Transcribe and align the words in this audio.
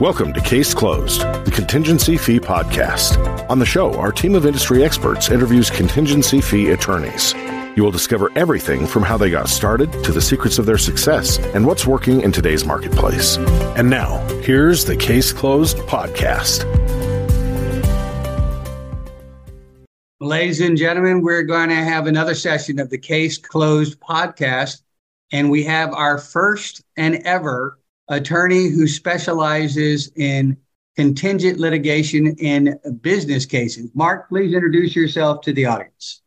Welcome 0.00 0.34
to 0.34 0.42
Case 0.42 0.74
Closed, 0.74 1.22
the 1.46 1.50
Contingency 1.50 2.18
Fee 2.18 2.38
Podcast. 2.38 3.48
On 3.48 3.58
the 3.58 3.64
show, 3.64 3.94
our 3.94 4.12
team 4.12 4.34
of 4.34 4.44
industry 4.44 4.84
experts 4.84 5.30
interviews 5.30 5.70
contingency 5.70 6.42
fee 6.42 6.68
attorneys. 6.72 7.32
You 7.76 7.82
will 7.82 7.92
discover 7.92 8.30
everything 8.36 8.86
from 8.86 9.04
how 9.04 9.16
they 9.16 9.30
got 9.30 9.48
started 9.48 9.90
to 10.04 10.12
the 10.12 10.20
secrets 10.20 10.58
of 10.58 10.66
their 10.66 10.76
success 10.76 11.38
and 11.38 11.66
what's 11.66 11.86
working 11.86 12.20
in 12.20 12.30
today's 12.30 12.66
marketplace. 12.66 13.38
And 13.38 13.88
now, 13.88 14.18
here's 14.42 14.84
the 14.84 14.96
Case 14.96 15.32
Closed 15.32 15.78
Podcast. 15.78 16.66
Ladies 20.20 20.60
and 20.60 20.76
gentlemen, 20.76 21.22
we're 21.22 21.44
going 21.44 21.70
to 21.70 21.74
have 21.74 22.06
another 22.06 22.34
session 22.34 22.78
of 22.80 22.90
the 22.90 22.98
Case 22.98 23.38
Closed 23.38 23.98
Podcast. 24.00 24.82
And 25.32 25.50
we 25.50 25.64
have 25.64 25.94
our 25.94 26.18
first 26.18 26.84
and 26.98 27.14
ever 27.24 27.78
attorney 28.08 28.68
who 28.68 28.86
specializes 28.86 30.10
in 30.16 30.56
contingent 30.96 31.58
litigation 31.58 32.34
in 32.38 32.78
business 33.00 33.44
cases. 33.44 33.90
Mark, 33.94 34.28
please 34.28 34.54
introduce 34.54 34.96
yourself 34.96 35.42
to 35.42 35.52
the 35.52 35.66
audience. 35.66 36.22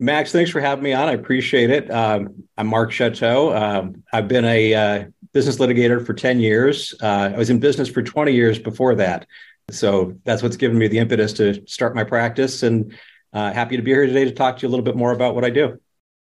Max, 0.00 0.32
thanks 0.32 0.50
for 0.50 0.60
having 0.60 0.82
me 0.82 0.92
on. 0.92 1.08
I 1.08 1.12
appreciate 1.12 1.70
it. 1.70 1.90
Um, 1.90 2.44
I'm 2.56 2.66
Mark 2.66 2.90
Chatow. 2.90 3.54
Um, 3.56 4.02
I've 4.12 4.26
been 4.26 4.44
a 4.44 4.74
uh, 4.74 5.04
business 5.32 5.58
litigator 5.58 6.04
for 6.04 6.14
10 6.14 6.40
years. 6.40 6.94
Uh, 7.00 7.30
I 7.32 7.38
was 7.38 7.50
in 7.50 7.60
business 7.60 7.88
for 7.88 8.02
20 8.02 8.32
years 8.32 8.58
before 8.58 8.94
that. 8.96 9.26
So 9.70 10.18
that's 10.24 10.42
what's 10.42 10.56
given 10.56 10.78
me 10.78 10.88
the 10.88 10.98
impetus 10.98 11.32
to 11.34 11.66
start 11.66 11.94
my 11.94 12.04
practice. 12.04 12.62
And 12.62 12.94
uh, 13.32 13.52
happy 13.52 13.76
to 13.76 13.82
be 13.82 13.92
here 13.92 14.06
today 14.06 14.24
to 14.24 14.32
talk 14.32 14.58
to 14.58 14.62
you 14.62 14.68
a 14.68 14.70
little 14.70 14.84
bit 14.84 14.96
more 14.96 15.12
about 15.12 15.34
what 15.34 15.44
I 15.44 15.50
do. 15.50 15.78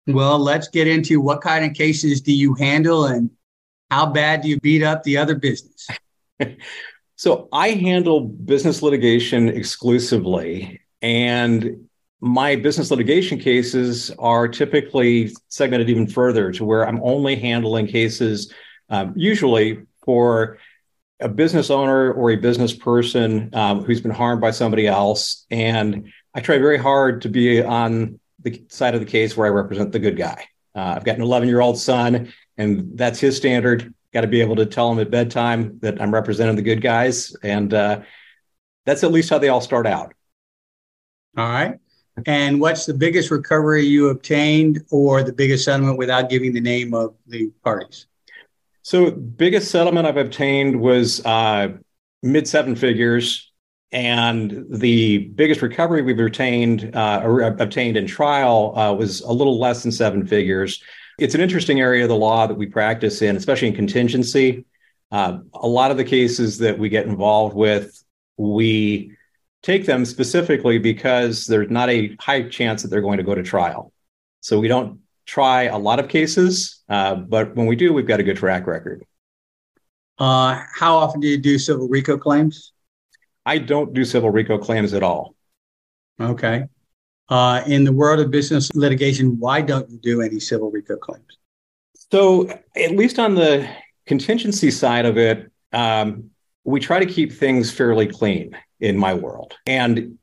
Well, 0.07 0.39
let's 0.39 0.69
get 0.69 0.87
into 0.87 1.21
what 1.21 1.41
kind 1.41 1.65
of 1.65 1.73
cases 1.73 2.21
do 2.21 2.33
you 2.33 2.55
handle 2.55 3.07
and 3.07 3.31
how 3.91 4.07
bad 4.07 4.43
do 4.43 4.49
you 4.49 4.59
beat 4.61 4.83
up 4.83 5.03
the 5.03 5.17
other 5.17 5.35
business? 5.35 5.89
so 7.17 7.49
I 7.53 7.71
handle 7.71 8.21
business 8.21 8.83
litigation 8.83 9.49
exclusively. 9.49 10.81
And 11.03 11.89
my 12.21 12.57
business 12.57 12.91
litigation 12.91 13.39
cases 13.39 14.11
are 14.19 14.49
typically 14.49 15.35
segmented 15.49 15.91
even 15.91 16.07
further 16.07 16.51
to 16.53 16.65
where 16.65 16.89
I'm 16.89 17.01
only 17.03 17.37
handling 17.37 17.87
cases, 17.87 18.53
um, 18.89 19.13
usually 19.15 19.83
for 20.05 20.59
a 21.21 21.29
business 21.29 21.71
owner 21.71 22.13
or 22.13 22.31
a 22.31 22.37
business 22.37 22.73
person 22.75 23.51
um, 23.53 23.85
who's 23.85 24.01
been 24.01 24.11
harmed 24.11 24.41
by 24.41 24.51
somebody 24.51 24.87
else. 24.87 25.47
And 25.51 26.13
I 26.35 26.41
try 26.41 26.59
very 26.59 26.79
hard 26.79 27.23
to 27.23 27.29
be 27.29 27.63
on 27.63 28.19
the 28.43 28.65
side 28.69 28.95
of 28.95 29.01
the 29.01 29.07
case 29.07 29.37
where 29.37 29.47
I 29.47 29.51
represent 29.51 29.93
the 29.93 29.99
good 29.99 30.17
guy. 30.17 30.47
Uh, 30.75 30.95
I've 30.97 31.05
got 31.05 31.17
an 31.17 31.23
11 31.23 31.49
year 31.49 31.61
old 31.61 31.79
son 31.79 32.33
and 32.57 32.97
that's 32.97 33.21
his 33.21 33.37
standard. 33.37 33.93
Got 34.13 34.23
to 34.23 34.27
be 34.27 34.41
able 34.41 34.57
to 34.57 34.67
tell 34.67 34.91
him 34.93 34.99
at 35.01 35.11
bedtime 35.11 35.79
that 35.81 36.01
I'm 36.01 36.15
representing 36.15 36.57
the 36.57 36.63
good 36.63 36.81
guys, 36.81 37.35
and 37.43 37.73
uh, 37.75 38.03
that's 38.87 39.03
at 39.03 39.13
least 39.13 39.31
how 39.31 39.39
they 39.39 39.49
all 39.49 39.61
start 39.61 39.87
out. 39.87 40.15
All 41.37 41.49
right. 41.49 41.79
And 42.27 42.61
what's 42.61 42.87
the 42.87 42.95
biggest 42.95 43.33
recovery 43.33 43.85
you 43.85 44.09
obtained, 44.09 44.85
or 44.91 45.25
the 45.25 45.33
biggest 45.33 45.65
settlement 45.65 45.99
without 45.99 46.31
giving 46.31 46.53
the 46.53 46.61
name 46.61 46.95
of 46.95 47.15
the 47.27 47.51
parties? 47.65 48.07
So, 48.83 49.11
biggest 49.11 49.71
settlement 49.71 50.07
I've 50.07 50.17
obtained 50.17 50.81
was 50.81 51.25
uh, 51.25 51.73
mid 52.23 52.47
seven 52.47 52.77
figures, 52.77 53.51
and 53.91 54.65
the 54.71 55.19
biggest 55.19 55.61
recovery 55.61 56.03
we've 56.03 56.19
retained 56.19 56.95
uh, 56.95 57.23
or 57.25 57.43
obtained 57.43 57.97
in 57.97 58.07
trial 58.07 58.79
uh, 58.79 58.93
was 58.93 59.21
a 59.23 59.33
little 59.33 59.59
less 59.59 59.83
than 59.83 59.91
seven 59.91 60.25
figures. 60.25 60.83
It's 61.19 61.35
an 61.35 61.41
interesting 61.41 61.81
area 61.81 62.03
of 62.03 62.09
the 62.09 62.17
law 62.17 62.47
that 62.47 62.55
we 62.55 62.67
practice 62.67 63.23
in, 63.23 63.37
especially 63.37 63.69
in 63.69 63.75
contingency. 63.75 64.65
Uh, 65.11 65.39
a 65.55 65.69
lot 65.69 65.91
of 65.91 65.97
the 65.97 66.05
cases 66.05 66.59
that 66.59 66.79
we 66.79 66.89
get 66.89 67.07
involved 67.07 67.55
with, 67.55 68.03
we 68.37 69.17
take 69.63 69.87
them 69.87 70.05
specifically 70.05 70.79
because 70.79 71.47
there's 71.47 71.71
not 71.71 71.89
a 71.89 72.17
high 72.21 72.49
chance 72.49 72.83
that 72.83 72.89
they're 72.89 73.01
going 73.01 73.19
to 73.19 73.23
go 73.23 73.35
to 73.35 73.43
trial. 73.43 73.93
So 74.41 74.59
we 74.59 74.69
don't 74.69 75.01
try 75.25 75.65
a 75.65 75.79
lot 75.79 76.01
of 76.01 76.09
cases, 76.09 76.83
uh, 76.89 77.15
but 77.15 77.55
when 77.55 77.67
we 77.67 77.77
do, 77.77 77.93
we've 77.93 78.07
got 78.07 78.21
a 78.21 78.23
good 78.23 78.37
track 78.37 78.67
record. 78.67 79.05
Uh, 80.19 80.63
how 80.75 80.97
often 80.97 81.21
do 81.21 81.29
you 81.29 81.39
do 81.39 81.59
civil 81.59 81.89
RICO 81.89 82.19
claims? 82.19 82.73
I 83.47 83.59
don't 83.59 83.93
do 83.95 84.05
civil 84.05 84.31
RICO 84.31 84.59
claims 84.59 84.95
at 84.95 85.03
all. 85.03 85.35
Okay. 86.21 86.65
Uh, 87.29 87.63
in 87.67 87.85
the 87.85 87.93
world 87.93 88.21
of 88.21 88.31
business 88.31 88.75
litigation, 88.75 89.39
why 89.39 89.61
don't 89.61 89.89
you 89.91 89.99
do 89.99 90.21
any 90.21 90.39
civil 90.39 90.71
RICO 90.71 90.97
claims? 90.97 91.39
So, 92.11 92.49
at 92.77 92.93
least 92.93 93.19
on 93.19 93.35
the 93.35 93.69
contingency 94.07 94.71
side 94.71 95.07
of 95.07 95.17
it, 95.17 95.51
um, 95.73 96.31
we 96.65 96.81
try 96.81 96.99
to 96.99 97.07
keep 97.07 97.33
things 97.33 97.71
fairly 97.71 98.07
clean 98.07 98.57
in 98.81 98.99
my 98.99 99.15
world. 99.15 99.55
And 99.67 100.19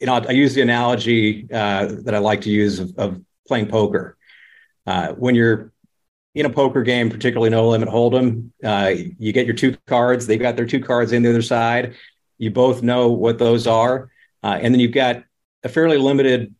you 0.00 0.06
know, 0.06 0.14
I 0.14 0.32
use 0.32 0.54
the 0.54 0.62
analogy 0.62 1.46
uh, 1.52 1.86
that 2.04 2.14
I 2.14 2.18
like 2.18 2.40
to 2.42 2.50
use 2.50 2.78
of, 2.80 2.96
of 2.96 3.20
playing 3.46 3.68
poker. 3.68 4.16
Uh, 4.86 5.12
when 5.12 5.34
you're 5.34 5.72
in 6.34 6.46
a 6.46 6.50
poker 6.50 6.82
game, 6.82 7.10
particularly 7.10 7.50
no 7.50 7.68
limit 7.68 7.88
hold'em, 7.88 8.50
uh, 8.64 8.94
you 9.18 9.32
get 9.32 9.46
your 9.46 9.54
two 9.54 9.76
cards. 9.86 10.26
They've 10.26 10.40
got 10.40 10.56
their 10.56 10.66
two 10.66 10.80
cards 10.80 11.12
in 11.12 11.22
the 11.22 11.28
other 11.28 11.42
side. 11.42 11.96
You 12.38 12.50
both 12.50 12.82
know 12.82 13.08
what 13.08 13.38
those 13.38 13.66
are, 13.66 14.10
uh, 14.42 14.58
and 14.60 14.74
then 14.74 14.80
you've 14.80 14.92
got 14.92 15.24
a 15.62 15.68
fairly 15.68 15.98
limited 15.98 16.54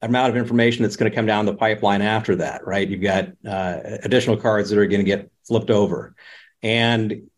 amount 0.00 0.30
of 0.30 0.36
information 0.36 0.82
that's 0.82 0.96
going 0.96 1.10
to 1.10 1.14
come 1.14 1.26
down 1.26 1.46
the 1.46 1.54
pipeline 1.54 2.02
after 2.02 2.36
that, 2.36 2.66
right? 2.66 2.88
You've 2.88 3.02
got 3.02 3.28
uh, 3.46 3.78
additional 4.02 4.36
cards 4.36 4.70
that 4.70 4.78
are 4.78 4.86
going 4.86 5.00
to 5.00 5.04
get 5.04 5.30
flipped 5.46 5.70
over. 5.70 6.14
And 6.62 7.30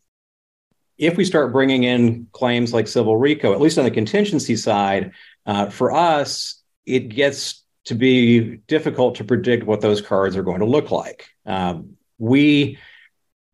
if 0.97 1.17
we 1.17 1.25
start 1.25 1.53
bringing 1.53 1.85
in 1.85 2.29
claims 2.33 2.73
like 2.73 2.89
civil 2.89 3.17
RICO, 3.17 3.53
at 3.53 3.61
least 3.61 3.79
on 3.79 3.85
the 3.85 3.91
contingency 3.91 4.57
side, 4.57 5.13
uh, 5.45 5.69
for 5.69 5.93
us, 5.93 6.63
it 6.87 7.09
gets 7.09 7.63
to 7.85 7.95
be 7.95 8.57
difficult 8.69 9.17
to 9.17 9.25
predict 9.25 9.67
what 9.67 9.81
those 9.81 10.01
cards 10.01 10.37
are 10.37 10.43
going 10.43 10.61
to 10.61 10.67
look 10.67 10.91
like. 10.91 11.29
Um, 11.45 11.97
we 12.19 12.79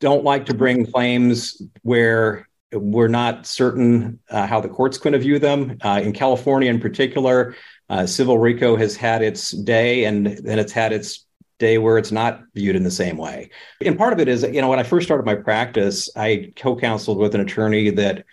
don't 0.01 0.25
like 0.25 0.47
to 0.47 0.55
bring 0.55 0.87
claims 0.87 1.61
where 1.83 2.49
we're 2.73 3.09
not 3.09 3.47
certain 3.47 4.19
uh, 4.31 4.47
how 4.47 4.61
the 4.61 4.69
court's 4.69 4.99
going 4.99 5.13
to 5.13 5.19
view 5.19 5.39
them. 5.39 5.79
Uh, 5.83 6.01
in 6.03 6.13
California, 6.13 6.71
in 6.71 6.81
particular, 6.81 7.55
uh, 7.89 8.07
civil 8.07 8.39
RICO 8.39 8.77
has 8.77 8.97
had 8.97 9.23
its 9.23 9.51
day, 9.51 10.05
and 10.05 10.27
then 10.27 10.59
it's 10.59 10.73
had 10.73 10.93
its 10.93 11.27
day 11.59 11.79
where 11.79 11.99
it's 11.99 12.13
not 12.13 12.43
viewed 12.55 12.77
in 12.77 12.85
the 12.85 12.91
same 12.91 13.17
way. 13.17 13.51
And 13.85 13.99
part 13.99 14.13
of 14.13 14.21
it 14.21 14.29
is, 14.29 14.43
you 14.43 14.61
know, 14.61 14.69
when 14.69 14.79
I 14.79 14.83
first 14.83 15.07
started 15.07 15.27
my 15.27 15.35
practice, 15.35 16.09
I 16.17 16.53
co-counseled 16.57 17.19
with 17.19 17.35
an 17.35 17.41
attorney 17.41 17.91
that 17.91 18.25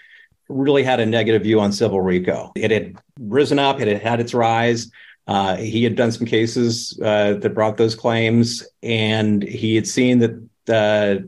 really 0.50 0.84
had 0.84 1.00
a 1.00 1.06
negative 1.06 1.44
view 1.44 1.60
on 1.60 1.72
civil 1.72 2.00
RICO. 2.00 2.52
It 2.56 2.72
had 2.72 2.96
risen 3.20 3.60
up, 3.60 3.82
it 3.82 3.88
had 3.88 4.02
had 4.02 4.20
its 4.20 4.34
rise. 4.34 4.90
Uh, 5.28 5.58
he 5.58 5.84
had 5.84 5.96
done 5.96 6.12
some 6.12 6.26
cases 6.26 6.98
uh, 7.04 7.34
that 7.34 7.54
brought 7.54 7.76
those 7.76 7.96
claims, 7.96 8.66
and 8.82 9.44
he 9.44 9.76
had 9.76 9.86
seen 9.86 10.20
that 10.20 10.50
uh, 10.70 11.28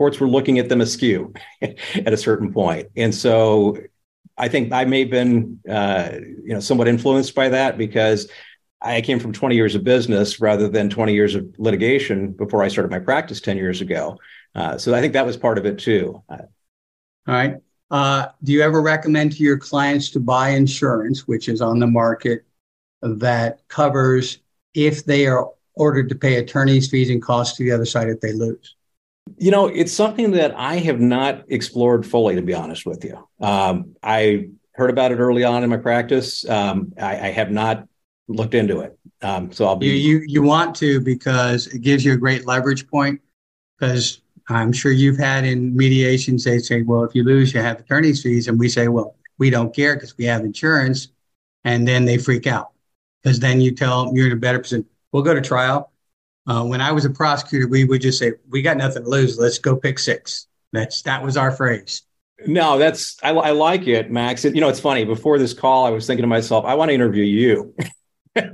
courts 0.00 0.18
were 0.18 0.26
looking 0.26 0.58
at 0.58 0.70
them 0.70 0.80
askew 0.80 1.30
at 1.60 2.10
a 2.10 2.16
certain 2.16 2.50
point. 2.50 2.88
And 2.96 3.14
so 3.14 3.76
I 4.38 4.48
think 4.48 4.72
I 4.72 4.86
may 4.86 5.00
have 5.00 5.10
been, 5.10 5.60
uh, 5.68 6.12
you 6.42 6.54
know, 6.54 6.60
somewhat 6.60 6.88
influenced 6.88 7.34
by 7.34 7.50
that 7.50 7.76
because 7.76 8.26
I 8.80 9.02
came 9.02 9.20
from 9.20 9.34
20 9.34 9.54
years 9.54 9.74
of 9.74 9.84
business 9.84 10.40
rather 10.40 10.70
than 10.70 10.88
20 10.88 11.12
years 11.12 11.34
of 11.34 11.54
litigation 11.58 12.32
before 12.32 12.62
I 12.62 12.68
started 12.68 12.90
my 12.90 12.98
practice 12.98 13.42
10 13.42 13.58
years 13.58 13.82
ago. 13.82 14.16
Uh, 14.54 14.78
so 14.78 14.94
I 14.94 15.02
think 15.02 15.12
that 15.12 15.26
was 15.26 15.36
part 15.36 15.58
of 15.58 15.66
it 15.66 15.78
too. 15.78 16.22
All 16.30 17.34
right. 17.34 17.56
Uh, 17.90 18.28
do 18.42 18.52
you 18.52 18.62
ever 18.62 18.80
recommend 18.80 19.32
to 19.32 19.42
your 19.42 19.58
clients 19.58 20.08
to 20.12 20.18
buy 20.18 20.48
insurance, 20.48 21.28
which 21.28 21.46
is 21.46 21.60
on 21.60 21.78
the 21.78 21.86
market, 21.86 22.46
that 23.02 23.68
covers 23.68 24.38
if 24.72 25.04
they 25.04 25.26
are 25.26 25.50
ordered 25.74 26.08
to 26.08 26.14
pay 26.14 26.36
attorney's 26.36 26.88
fees 26.88 27.10
and 27.10 27.20
costs 27.20 27.58
to 27.58 27.64
the 27.64 27.72
other 27.72 27.84
side 27.84 28.08
if 28.08 28.22
they 28.22 28.32
lose? 28.32 28.76
You 29.38 29.50
know, 29.50 29.66
it's 29.66 29.92
something 29.92 30.32
that 30.32 30.54
I 30.56 30.76
have 30.76 31.00
not 31.00 31.44
explored 31.48 32.06
fully, 32.06 32.34
to 32.34 32.42
be 32.42 32.54
honest 32.54 32.84
with 32.84 33.04
you. 33.04 33.26
Um, 33.40 33.96
I 34.02 34.48
heard 34.74 34.90
about 34.90 35.12
it 35.12 35.16
early 35.16 35.44
on 35.44 35.62
in 35.62 35.70
my 35.70 35.76
practice. 35.76 36.48
Um, 36.48 36.92
I, 37.00 37.12
I, 37.12 37.30
have 37.30 37.50
not 37.50 37.86
looked 38.28 38.54
into 38.54 38.80
it. 38.80 38.98
Um, 39.22 39.52
so 39.52 39.66
I'll 39.66 39.76
be. 39.76 39.86
You, 39.86 39.92
you, 39.92 40.24
you 40.26 40.42
want 40.42 40.74
to 40.76 41.00
because 41.00 41.66
it 41.68 41.80
gives 41.80 42.04
you 42.04 42.12
a 42.12 42.16
great 42.16 42.46
leverage 42.46 42.88
point. 42.88 43.20
Because 43.78 44.20
I'm 44.48 44.72
sure 44.72 44.92
you've 44.92 45.18
had 45.18 45.44
in 45.44 45.74
mediations, 45.74 46.44
they 46.44 46.58
say, 46.58 46.82
well, 46.82 47.04
if 47.04 47.14
you 47.14 47.24
lose, 47.24 47.54
you 47.54 47.60
have 47.60 47.80
attorney's 47.80 48.22
fees. 48.22 48.48
And 48.48 48.58
we 48.58 48.68
say, 48.68 48.88
well, 48.88 49.16
we 49.38 49.48
don't 49.48 49.74
care 49.74 49.94
because 49.94 50.16
we 50.18 50.24
have 50.26 50.44
insurance. 50.44 51.08
And 51.64 51.86
then 51.86 52.04
they 52.04 52.18
freak 52.18 52.46
out 52.46 52.72
because 53.22 53.40
then 53.40 53.60
you 53.60 53.74
tell 53.74 54.04
them 54.04 54.16
you're 54.16 54.26
in 54.26 54.32
a 54.32 54.36
better 54.36 54.58
position. 54.58 54.86
We'll 55.12 55.22
go 55.22 55.34
to 55.34 55.40
trial 55.40 55.92
uh, 56.46 56.64
when 56.64 56.80
I 56.80 56.92
was 56.92 57.04
a 57.04 57.10
prosecutor, 57.10 57.68
we 57.68 57.84
would 57.84 58.00
just 58.00 58.18
say, 58.18 58.32
"We 58.48 58.62
got 58.62 58.76
nothing 58.76 59.04
to 59.04 59.08
lose. 59.08 59.38
Let's 59.38 59.58
go 59.58 59.76
pick 59.76 59.98
six. 59.98 60.46
That's 60.72 61.02
that 61.02 61.22
was 61.22 61.36
our 61.36 61.50
phrase. 61.50 62.02
No, 62.46 62.78
that's 62.78 63.16
I, 63.22 63.30
I 63.30 63.50
like 63.50 63.86
it, 63.86 64.10
Max. 64.10 64.44
It, 64.44 64.54
you 64.54 64.60
know, 64.60 64.68
it's 64.68 64.80
funny. 64.80 65.04
Before 65.04 65.38
this 65.38 65.52
call, 65.52 65.84
I 65.84 65.90
was 65.90 66.06
thinking 66.06 66.22
to 66.22 66.28
myself, 66.28 66.64
I 66.64 66.74
want 66.74 66.88
to 66.88 66.94
interview 66.94 67.24
you. 67.24 67.74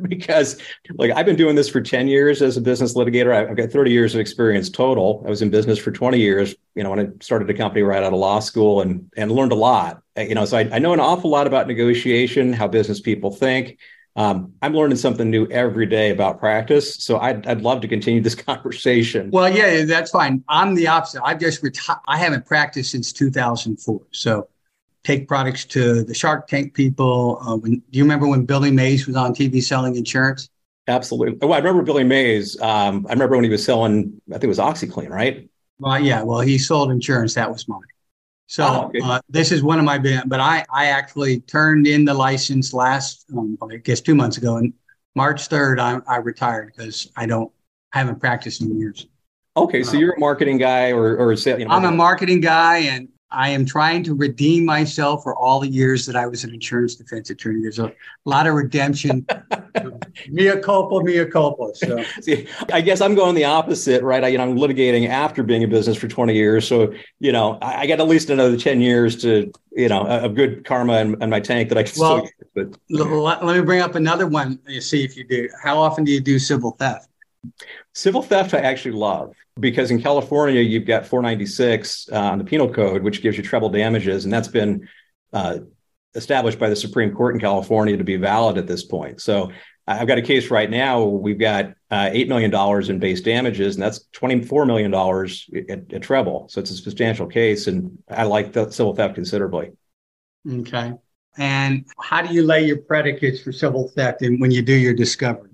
because 0.02 0.60
like 0.94 1.12
I've 1.12 1.26
been 1.26 1.36
doing 1.36 1.54
this 1.54 1.68
for 1.68 1.80
10 1.80 2.08
years 2.08 2.40
as 2.40 2.56
a 2.56 2.60
business 2.60 2.94
litigator. 2.94 3.34
I've 3.34 3.56
got 3.56 3.70
30 3.70 3.90
years 3.90 4.14
of 4.14 4.20
experience 4.20 4.70
total. 4.70 5.22
I 5.26 5.30
was 5.30 5.42
in 5.42 5.50
business 5.50 5.78
for 5.78 5.92
20 5.92 6.18
years, 6.18 6.54
you 6.74 6.82
know, 6.82 6.90
when 6.90 7.00
I 7.00 7.08
started 7.20 7.48
a 7.50 7.54
company 7.54 7.82
right 7.82 8.02
out 8.02 8.12
of 8.12 8.18
law 8.18 8.40
school 8.40 8.80
and 8.80 9.10
and 9.16 9.30
learned 9.30 9.52
a 9.52 9.56
lot. 9.56 10.02
You 10.16 10.34
know, 10.34 10.46
so 10.46 10.56
I, 10.56 10.68
I 10.72 10.78
know 10.78 10.94
an 10.94 11.00
awful 11.00 11.30
lot 11.30 11.46
about 11.46 11.66
negotiation, 11.66 12.52
how 12.52 12.68
business 12.68 13.00
people 13.00 13.30
think. 13.30 13.78
Um, 14.16 14.54
I'm 14.62 14.74
learning 14.74 14.96
something 14.96 15.30
new 15.30 15.46
every 15.48 15.84
day 15.84 16.10
about 16.10 16.40
practice. 16.40 16.94
So 16.96 17.18
I'd, 17.18 17.46
I'd 17.46 17.60
love 17.60 17.82
to 17.82 17.88
continue 17.88 18.22
this 18.22 18.34
conversation. 18.50 19.30
Well, 19.30 19.54
yeah, 19.54 19.84
that's 19.84 20.10
fine. 20.10 20.42
I'm 20.48 20.74
the 20.74 20.88
opposite. 20.88 21.22
I've 21.22 21.38
just 21.38 21.62
retired. 21.62 22.00
I 22.08 22.16
haven't 22.16 22.46
practiced 22.46 22.90
since 22.90 23.12
2004. 23.12 24.00
So 24.12 24.48
take 25.04 25.28
products 25.28 25.64
to 25.66 26.02
the 26.02 26.14
Shark 26.14 26.48
Tank 26.48 26.72
people. 26.72 27.38
Uh, 27.46 27.56
when, 27.56 27.74
do 27.74 27.98
you 27.98 28.04
remember 28.04 28.26
when 28.26 28.46
Billy 28.46 28.70
Mays 28.70 29.06
was 29.06 29.16
on 29.16 29.34
TV 29.34 29.62
selling 29.62 29.96
insurance? 29.96 30.48
Absolutely. 30.88 31.36
Oh, 31.42 31.52
I 31.52 31.58
remember 31.58 31.82
Billy 31.82 32.04
Mays. 32.04 32.60
Um, 32.60 33.06
I 33.08 33.12
remember 33.12 33.36
when 33.36 33.44
he 33.44 33.50
was 33.50 33.64
selling, 33.64 34.20
I 34.30 34.34
think 34.34 34.44
it 34.44 34.48
was 34.48 34.58
OxiClean, 34.58 35.10
right? 35.10 35.48
Well, 35.78 35.98
yeah. 35.98 36.22
Well, 36.22 36.40
he 36.40 36.58
sold 36.58 36.90
insurance. 36.90 37.34
That 37.34 37.50
was 37.50 37.68
mine. 37.68 37.80
So 38.48 38.64
oh, 38.64 38.86
okay. 38.86 39.00
uh, 39.02 39.20
this 39.28 39.50
is 39.50 39.62
one 39.62 39.78
of 39.78 39.84
my, 39.84 39.98
but 39.98 40.40
I, 40.40 40.64
I 40.72 40.86
actually 40.86 41.40
turned 41.40 41.86
in 41.86 42.04
the 42.04 42.14
license 42.14 42.72
last, 42.72 43.26
um, 43.36 43.58
I 43.60 43.76
guess 43.76 44.00
two 44.00 44.14
months 44.14 44.36
ago, 44.36 44.56
and 44.56 44.72
March 45.16 45.48
3rd, 45.48 45.80
I, 45.80 46.00
I 46.12 46.18
retired 46.18 46.72
because 46.76 47.10
I 47.16 47.26
don't, 47.26 47.50
I 47.92 47.98
haven't 47.98 48.20
practiced 48.20 48.62
in 48.62 48.78
years. 48.78 49.08
Okay, 49.56 49.82
so 49.82 49.96
uh, 49.96 50.00
you're 50.00 50.12
a 50.12 50.20
marketing 50.20 50.58
guy, 50.58 50.92
or 50.92 51.16
or 51.16 51.32
you 51.32 51.64
know, 51.64 51.70
I'm 51.70 51.86
a 51.86 51.90
marketing 51.90 52.42
guy, 52.42 52.78
and 52.78 53.08
I 53.30 53.50
am 53.50 53.66
trying 53.66 54.04
to 54.04 54.14
redeem 54.14 54.64
myself 54.64 55.24
for 55.24 55.34
all 55.34 55.58
the 55.58 55.68
years 55.68 56.06
that 56.06 56.14
I 56.14 56.26
was 56.26 56.44
an 56.44 56.54
insurance 56.54 56.94
defense 56.94 57.28
attorney. 57.28 57.60
There's 57.60 57.80
a 57.80 57.92
lot 58.24 58.46
of 58.46 58.54
redemption. 58.54 59.26
mea 60.28 60.60
culpa, 60.62 61.02
mea 61.02 61.24
culpa. 61.24 61.74
So, 61.74 62.04
See, 62.20 62.46
I 62.72 62.80
guess 62.80 63.00
I'm 63.00 63.16
going 63.16 63.34
the 63.34 63.44
opposite, 63.44 64.02
right? 64.04 64.22
I, 64.22 64.28
you 64.28 64.38
know, 64.38 64.44
I'm 64.44 64.56
litigating 64.56 65.08
after 65.08 65.42
being 65.42 65.62
in 65.62 65.70
business 65.70 65.96
for 65.96 66.06
20 66.06 66.34
years, 66.34 66.68
so 66.68 66.94
you 67.18 67.32
know, 67.32 67.58
I, 67.60 67.82
I 67.82 67.86
got 67.86 67.98
at 67.98 68.06
least 68.06 68.30
another 68.30 68.56
10 68.56 68.80
years 68.80 69.16
to, 69.22 69.52
you 69.72 69.88
know, 69.88 70.06
of 70.06 70.36
good 70.36 70.64
karma 70.64 70.98
in, 70.98 71.20
in 71.20 71.28
my 71.28 71.40
tank 71.40 71.68
that 71.70 71.78
I 71.78 71.82
can 71.82 72.00
well, 72.00 72.26
still. 72.26 72.64
Get, 72.64 72.78
but 72.88 73.10
let, 73.12 73.44
let 73.44 73.56
me 73.56 73.64
bring 73.64 73.80
up 73.80 73.96
another 73.96 74.28
one. 74.28 74.60
You 74.68 74.80
see 74.80 75.04
if 75.04 75.16
you 75.16 75.24
do. 75.24 75.48
How 75.62 75.78
often 75.78 76.04
do 76.04 76.12
you 76.12 76.20
do 76.20 76.38
civil 76.38 76.72
theft? 76.72 77.08
Civil 77.94 78.22
theft, 78.22 78.54
I 78.54 78.58
actually 78.58 78.92
love 78.92 79.34
because 79.58 79.90
in 79.90 80.02
California, 80.02 80.60
you've 80.60 80.86
got 80.86 81.06
496 81.06 82.08
uh, 82.12 82.16
on 82.16 82.38
the 82.38 82.44
penal 82.44 82.72
code, 82.72 83.02
which 83.02 83.22
gives 83.22 83.36
you 83.36 83.42
treble 83.42 83.70
damages. 83.70 84.24
And 84.24 84.32
that's 84.32 84.48
been 84.48 84.88
uh, 85.32 85.58
established 86.14 86.58
by 86.58 86.68
the 86.68 86.76
Supreme 86.76 87.14
Court 87.14 87.34
in 87.34 87.40
California 87.40 87.96
to 87.96 88.04
be 88.04 88.16
valid 88.16 88.58
at 88.58 88.66
this 88.66 88.84
point. 88.84 89.20
So 89.20 89.50
I've 89.86 90.08
got 90.08 90.18
a 90.18 90.22
case 90.22 90.50
right 90.50 90.68
now. 90.68 91.04
We've 91.04 91.38
got 91.38 91.66
uh, 91.90 92.10
$8 92.10 92.28
million 92.28 92.90
in 92.90 92.98
base 92.98 93.20
damages, 93.20 93.76
and 93.76 93.82
that's 93.82 94.06
$24 94.14 94.66
million 94.66 94.92
at, 95.70 95.92
at 95.94 96.02
treble. 96.02 96.48
So 96.48 96.60
it's 96.60 96.70
a 96.70 96.76
substantial 96.76 97.26
case. 97.26 97.66
And 97.66 97.98
I 98.08 98.24
like 98.24 98.52
the 98.52 98.70
civil 98.70 98.94
theft 98.94 99.14
considerably. 99.14 99.70
Okay. 100.50 100.94
And 101.38 101.86
how 102.00 102.22
do 102.22 102.34
you 102.34 102.42
lay 102.42 102.64
your 102.64 102.78
predicates 102.78 103.42
for 103.42 103.52
civil 103.52 103.88
theft 103.88 104.22
and 104.22 104.40
when 104.40 104.50
you 104.50 104.62
do 104.62 104.74
your 104.74 104.94
discovery? 104.94 105.50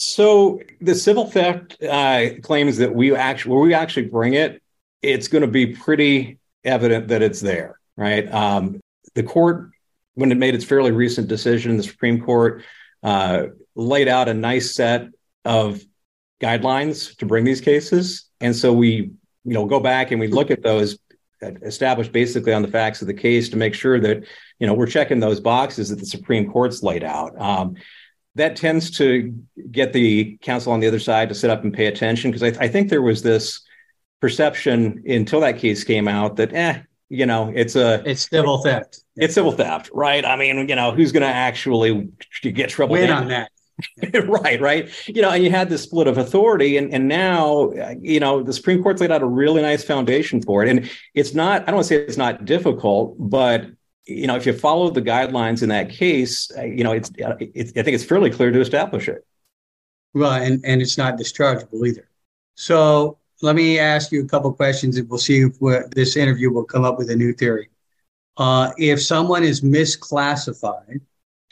So 0.00 0.60
the 0.80 0.94
civil 0.94 1.26
theft 1.26 1.82
uh, 1.82 2.38
claims 2.40 2.76
that 2.76 2.94
we 2.94 3.16
actually, 3.16 3.52
where 3.52 3.62
we 3.64 3.74
actually 3.74 4.06
bring 4.06 4.34
it, 4.34 4.62
it's 5.02 5.26
going 5.26 5.42
to 5.42 5.48
be 5.48 5.74
pretty 5.74 6.38
evident 6.62 7.08
that 7.08 7.20
it's 7.20 7.40
there, 7.40 7.80
right? 7.96 8.32
Um, 8.32 8.78
the 9.16 9.24
court, 9.24 9.72
when 10.14 10.30
it 10.30 10.36
made 10.36 10.54
its 10.54 10.64
fairly 10.64 10.92
recent 10.92 11.26
decision, 11.26 11.76
the 11.76 11.82
Supreme 11.82 12.20
Court 12.20 12.62
uh, 13.02 13.46
laid 13.74 14.06
out 14.06 14.28
a 14.28 14.34
nice 14.34 14.72
set 14.72 15.08
of 15.44 15.82
guidelines 16.40 17.16
to 17.16 17.26
bring 17.26 17.42
these 17.42 17.60
cases, 17.60 18.30
and 18.40 18.54
so 18.54 18.72
we, 18.72 19.10
you 19.44 19.52
know, 19.52 19.64
go 19.64 19.80
back 19.80 20.12
and 20.12 20.20
we 20.20 20.28
look 20.28 20.52
at 20.52 20.62
those 20.62 20.96
established 21.42 22.12
basically 22.12 22.52
on 22.52 22.62
the 22.62 22.68
facts 22.68 23.00
of 23.00 23.06
the 23.06 23.14
case 23.14 23.48
to 23.48 23.56
make 23.56 23.74
sure 23.74 24.00
that 24.00 24.24
you 24.58 24.66
know 24.66 24.74
we're 24.74 24.86
checking 24.86 25.20
those 25.20 25.40
boxes 25.40 25.88
that 25.88 25.98
the 25.98 26.06
Supreme 26.06 26.50
Court's 26.50 26.82
laid 26.82 27.04
out. 27.04 27.40
Um, 27.40 27.76
that 28.38 28.56
tends 28.56 28.90
to 28.92 29.34
get 29.70 29.92
the 29.92 30.38
counsel 30.42 30.72
on 30.72 30.80
the 30.80 30.86
other 30.86 31.00
side 31.00 31.28
to 31.28 31.34
sit 31.34 31.50
up 31.50 31.64
and 31.64 31.74
pay 31.74 31.86
attention 31.86 32.30
because 32.30 32.56
I, 32.56 32.64
I, 32.64 32.68
think 32.68 32.88
there 32.88 33.02
was 33.02 33.22
this 33.22 33.60
perception 34.20 35.02
until 35.06 35.40
that 35.40 35.58
case 35.58 35.84
came 35.84 36.08
out 36.08 36.36
that 36.36 36.52
eh 36.52 36.80
you 37.08 37.26
know 37.26 37.52
it's 37.54 37.76
a 37.76 38.02
it's 38.08 38.28
civil 38.28 38.58
theft. 38.58 39.02
It's 39.16 39.34
civil 39.34 39.52
theft 39.52 39.90
right? 39.92 40.24
I 40.24 40.36
mean 40.36 40.68
you 40.68 40.76
know 40.76 40.92
who's 40.92 41.12
going 41.12 41.22
to 41.22 41.28
actually 41.28 42.08
get 42.42 42.70
trouble 42.70 42.96
on 42.96 43.28
that. 43.28 43.50
Right 44.26 44.60
right? 44.60 44.90
You 45.06 45.22
know 45.22 45.30
and 45.30 45.44
you 45.44 45.50
had 45.50 45.68
this 45.68 45.82
split 45.82 46.06
of 46.06 46.18
authority 46.18 46.76
and 46.76 46.92
and 46.92 47.06
now 47.06 47.72
you 48.00 48.20
know 48.20 48.42
the 48.42 48.52
supreme 48.52 48.82
court's 48.82 49.00
laid 49.00 49.12
out 49.12 49.22
a 49.22 49.26
really 49.26 49.62
nice 49.62 49.84
foundation 49.84 50.42
for 50.42 50.64
it. 50.64 50.68
And 50.68 50.90
it's 51.14 51.34
not 51.34 51.62
i 51.62 51.66
don't 51.66 51.76
want 51.76 51.86
to 51.86 51.94
say 51.94 52.00
it's 52.02 52.16
not 52.16 52.44
difficult 52.44 53.14
but 53.18 53.66
you 54.08 54.26
know, 54.26 54.36
if 54.36 54.46
you 54.46 54.52
follow 54.54 54.90
the 54.90 55.02
guidelines 55.02 55.62
in 55.62 55.68
that 55.68 55.90
case, 55.90 56.50
uh, 56.56 56.64
you 56.64 56.82
know, 56.82 56.92
it's, 56.92 57.10
it's 57.18 57.72
I 57.76 57.82
think 57.82 57.94
it's 57.94 58.04
fairly 58.04 58.30
clear 58.30 58.50
to 58.50 58.60
establish 58.60 59.06
it. 59.06 59.26
Well, 60.14 60.32
and, 60.32 60.64
and 60.64 60.80
it's 60.80 60.96
not 60.96 61.18
dischargeable 61.18 61.86
either. 61.86 62.08
So 62.54 63.18
let 63.42 63.54
me 63.54 63.78
ask 63.78 64.10
you 64.10 64.24
a 64.24 64.26
couple 64.26 64.52
questions 64.54 64.96
and 64.96 65.08
we'll 65.08 65.18
see 65.18 65.42
if 65.42 65.90
this 65.90 66.16
interview 66.16 66.50
will 66.50 66.64
come 66.64 66.84
up 66.84 66.98
with 66.98 67.10
a 67.10 67.16
new 67.16 67.34
theory. 67.34 67.68
Uh, 68.38 68.72
if 68.78 69.02
someone 69.02 69.44
is 69.44 69.60
misclassified 69.60 71.00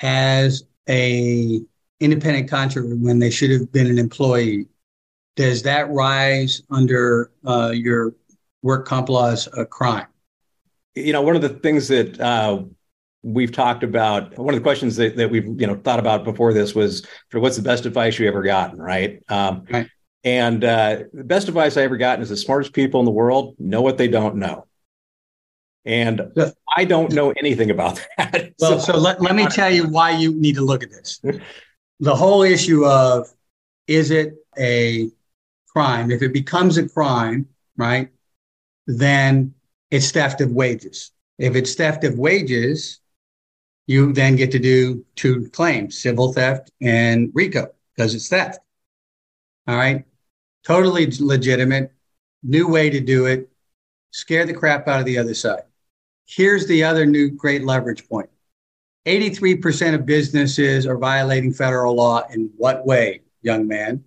as 0.01 0.65
a 0.89 1.61
independent 2.01 2.49
contractor 2.49 2.97
when 2.97 3.19
they 3.19 3.31
should 3.31 3.51
have 3.51 3.71
been 3.71 3.87
an 3.87 3.99
employee, 3.99 4.67
does 5.37 5.63
that 5.63 5.91
rise 5.91 6.63
under 6.71 7.31
uh, 7.45 7.73
your 7.75 8.15
work 8.63 8.87
comp 8.87 9.11
laws 9.11 9.49
a 9.57 9.67
crime? 9.67 10.07
You 10.97 11.13
know, 11.13 11.23
one 11.23 11.37
of 11.37 11.43
the 11.43 11.51
things 11.51 11.89
that 11.89 12.19
uh, 12.19 12.63
we've 13.23 13.53
talked 13.53 13.83
about, 13.85 14.37
one 14.39 14.55
of 14.55 14.61
the 14.61 14.65
questions 14.65 14.97
that, 14.97 15.17
that 15.17 15.31
we've 15.31 15.47
you 15.61 15.67
know 15.67 15.77
thought 15.77 15.99
about 15.99 16.25
before 16.25 16.53
this 16.53 16.75
was, 16.75 17.07
what's 17.33 17.57
the 17.57 17.63
best 17.63 17.87
advice 17.87 18.19
you 18.19 18.27
ever 18.27 18.43
gotten, 18.43 18.79
right? 18.79 19.23
Um, 19.29 19.65
right. 19.71 19.89
And 20.25 20.65
uh, 20.65 21.05
the 21.13 21.23
best 21.23 21.47
advice 21.47 21.77
I 21.77 21.83
ever 21.83 21.97
gotten 21.97 22.23
is 22.23 22.31
the 22.31 22.37
smartest 22.37 22.73
people 22.73 22.99
in 23.01 23.07
the 23.07 23.13
world 23.13 23.55
know 23.61 23.83
what 23.83 23.97
they 23.97 24.09
don't 24.09 24.37
know. 24.37 24.67
And 25.85 26.33
yeah. 26.35 26.51
I 26.77 26.85
don't 26.85 27.13
know 27.13 27.31
anything 27.39 27.71
about 27.71 28.05
that. 28.19 28.55
Well, 28.59 28.81
so, 28.81 28.93
so 28.93 28.99
let, 28.99 29.23
let 29.23 29.37
me 29.37 29.47
tell 29.47 29.71
you 29.71 29.87
why 29.87 30.11
you 30.11 30.35
need 30.35 30.57
to 30.57 30.63
look 30.63 30.83
at 30.83 30.91
this. 30.91 31.21
the 32.01 32.17
whole 32.17 32.43
issue 32.43 32.85
of 32.85 33.29
is 33.87 34.11
it 34.11 34.35
a 34.59 35.11
crime? 35.69 36.11
If 36.11 36.23
it 36.23 36.33
becomes 36.33 36.77
a 36.77 36.89
crime, 36.89 37.47
right, 37.77 38.09
then 38.89 39.55
it's 39.91 40.11
theft 40.11 40.41
of 40.41 40.53
wages. 40.53 41.13
If 41.39 41.55
it's 41.55 41.75
theft 41.75 42.05
of 42.05 42.19
wages, 42.19 43.01
you 43.87 44.13
then 44.13 44.37
get 44.37 44.51
to 44.53 44.59
do 44.59 45.05
two 45.15 45.49
claims 45.51 45.99
civil 45.99 46.33
theft 46.33 46.71
and 46.81 47.31
RICO 47.35 47.69
because 47.95 48.15
it's 48.15 48.29
theft. 48.29 48.59
All 49.67 49.77
right. 49.77 50.05
Totally 50.65 51.09
legitimate, 51.21 51.93
new 52.43 52.69
way 52.69 52.91
to 52.91 53.01
do 53.01 53.27
it. 53.27 53.49
Scare 54.11 54.47
the 54.47 54.55
crap 54.55 54.89
out 54.89 55.01
of 55.01 55.07
the 55.07 55.19
other 55.19 55.35
side. 55.35 55.63
Here's 56.27 56.67
the 56.67 56.83
other 56.83 57.07
new 57.07 57.31
great 57.31 57.65
leverage 57.65 58.09
point 58.09 58.29
83% 59.07 59.95
of 59.95 60.05
businesses 60.05 60.87
are 60.87 60.99
violating 60.99 61.53
federal 61.53 61.95
law. 61.95 62.23
In 62.33 62.51
what 62.57 62.85
way, 62.85 63.23
young 63.43 63.69
man? 63.69 64.05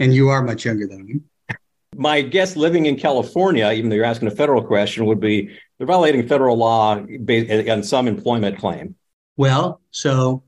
And 0.00 0.12
you 0.12 0.30
are 0.30 0.42
much 0.42 0.64
younger 0.64 0.88
than 0.88 1.06
me. 1.06 1.20
My 2.00 2.22
guess 2.22 2.56
living 2.56 2.86
in 2.86 2.96
California, 2.96 3.70
even 3.72 3.90
though 3.90 3.96
you're 3.96 4.06
asking 4.06 4.28
a 4.28 4.30
federal 4.30 4.64
question, 4.64 5.04
would 5.04 5.20
be 5.20 5.54
they're 5.76 5.86
violating 5.86 6.26
federal 6.26 6.56
law 6.56 6.96
uh, 6.96 7.70
on 7.70 7.82
some 7.82 8.08
employment 8.08 8.58
claim. 8.58 8.94
Well, 9.36 9.82
so 9.90 10.42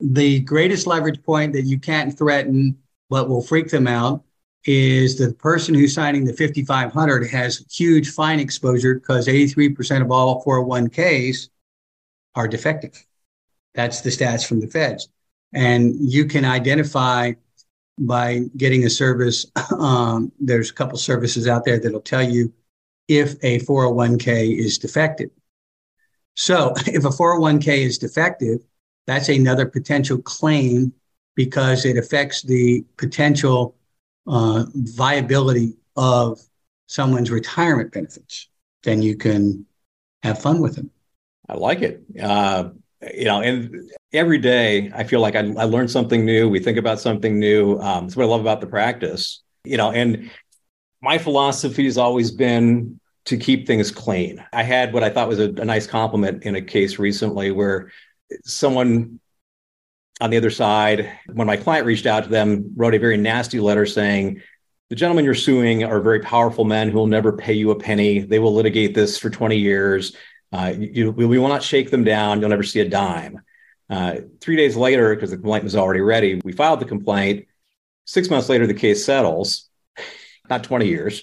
the 0.00 0.40
greatest 0.40 0.86
leverage 0.86 1.22
point 1.22 1.54
that 1.54 1.62
you 1.62 1.78
can't 1.78 2.16
threaten, 2.16 2.76
but 3.08 3.30
will 3.30 3.40
freak 3.40 3.70
them 3.70 3.86
out, 3.86 4.22
is 4.66 5.16
the 5.16 5.32
person 5.32 5.74
who's 5.74 5.94
signing 5.94 6.26
the 6.26 6.34
5500 6.34 7.26
has 7.30 7.64
huge 7.70 8.10
fine 8.10 8.38
exposure 8.38 8.96
because 8.96 9.28
83% 9.28 10.02
of 10.02 10.10
all 10.10 10.44
401ks 10.44 11.48
are 12.34 12.46
defective. 12.46 13.02
That's 13.72 14.02
the 14.02 14.10
stats 14.10 14.46
from 14.46 14.60
the 14.60 14.66
feds. 14.66 15.08
And 15.54 15.94
you 15.98 16.26
can 16.26 16.44
identify 16.44 17.32
by 17.98 18.42
getting 18.56 18.84
a 18.84 18.90
service. 18.90 19.46
Um, 19.78 20.32
there's 20.40 20.70
a 20.70 20.74
couple 20.74 20.98
services 20.98 21.46
out 21.46 21.64
there 21.64 21.78
that'll 21.78 22.00
tell 22.00 22.22
you 22.22 22.52
if 23.06 23.34
a 23.42 23.60
401k 23.60 24.58
is 24.58 24.78
defective. 24.78 25.30
So 26.34 26.72
if 26.86 27.04
a 27.04 27.10
401k 27.10 27.78
is 27.78 27.98
defective, 27.98 28.60
that's 29.06 29.28
another 29.28 29.66
potential 29.66 30.18
claim 30.18 30.92
because 31.34 31.84
it 31.84 31.96
affects 31.96 32.42
the 32.42 32.84
potential 32.96 33.76
uh, 34.26 34.64
viability 34.74 35.76
of 35.96 36.40
someone's 36.86 37.30
retirement 37.30 37.92
benefits. 37.92 38.48
Then 38.82 39.02
you 39.02 39.16
can 39.16 39.66
have 40.22 40.42
fun 40.42 40.60
with 40.60 40.76
them. 40.76 40.90
I 41.48 41.54
like 41.54 41.82
it. 41.82 42.02
Uh, 42.20 42.70
you 43.14 43.24
know, 43.24 43.40
and 43.40 43.90
every 44.12 44.38
day 44.38 44.90
I 44.94 45.04
feel 45.04 45.20
like 45.20 45.36
I, 45.36 45.40
I 45.40 45.64
learn 45.64 45.88
something 45.88 46.24
new. 46.24 46.48
We 46.48 46.60
think 46.60 46.78
about 46.78 47.00
something 47.00 47.38
new. 47.38 47.78
Um, 47.78 48.08
what 48.10 48.24
I 48.24 48.26
love 48.26 48.40
about 48.40 48.60
the 48.60 48.66
practice, 48.66 49.42
you 49.64 49.76
know, 49.76 49.90
and 49.90 50.30
my 51.00 51.18
philosophy 51.18 51.84
has 51.84 51.98
always 51.98 52.30
been 52.30 52.98
to 53.26 53.36
keep 53.36 53.66
things 53.66 53.90
clean. 53.90 54.44
I 54.52 54.62
had 54.62 54.92
what 54.92 55.04
I 55.04 55.10
thought 55.10 55.28
was 55.28 55.38
a, 55.38 55.50
a 55.50 55.64
nice 55.64 55.86
compliment 55.86 56.44
in 56.44 56.56
a 56.56 56.62
case 56.62 56.98
recently 56.98 57.50
where 57.50 57.90
someone 58.44 59.20
on 60.20 60.30
the 60.30 60.36
other 60.36 60.50
side, 60.50 61.12
when 61.32 61.46
my 61.46 61.56
client 61.56 61.86
reached 61.86 62.06
out 62.06 62.24
to 62.24 62.30
them, 62.30 62.72
wrote 62.74 62.94
a 62.94 62.98
very 62.98 63.16
nasty 63.16 63.60
letter 63.60 63.86
saying, 63.86 64.42
the 64.88 64.96
gentlemen 64.96 65.24
you're 65.24 65.34
suing 65.34 65.84
are 65.84 66.00
very 66.00 66.20
powerful 66.20 66.64
men 66.64 66.88
who 66.88 66.96
will 66.96 67.06
never 67.06 67.32
pay 67.32 67.52
you 67.52 67.70
a 67.70 67.78
penny. 67.78 68.20
They 68.20 68.38
will 68.38 68.54
litigate 68.54 68.94
this 68.94 69.18
for 69.18 69.28
20 69.28 69.56
years. 69.56 70.16
Uh, 70.52 70.72
you, 70.76 71.10
we 71.10 71.38
will 71.38 71.48
not 71.48 71.62
shake 71.62 71.90
them 71.90 72.04
down. 72.04 72.40
You'll 72.40 72.50
never 72.50 72.62
see 72.62 72.80
a 72.80 72.88
dime. 72.88 73.40
Uh, 73.90 74.16
three 74.40 74.56
days 74.56 74.76
later, 74.76 75.14
because 75.14 75.30
the 75.30 75.36
complaint 75.36 75.64
was 75.64 75.76
already 75.76 76.00
ready, 76.00 76.40
we 76.44 76.52
filed 76.52 76.80
the 76.80 76.86
complaint. 76.86 77.46
Six 78.06 78.30
months 78.30 78.48
later, 78.48 78.66
the 78.66 78.74
case 78.74 79.04
settles, 79.04 79.68
not 80.50 80.64
20 80.64 80.86
years. 80.86 81.22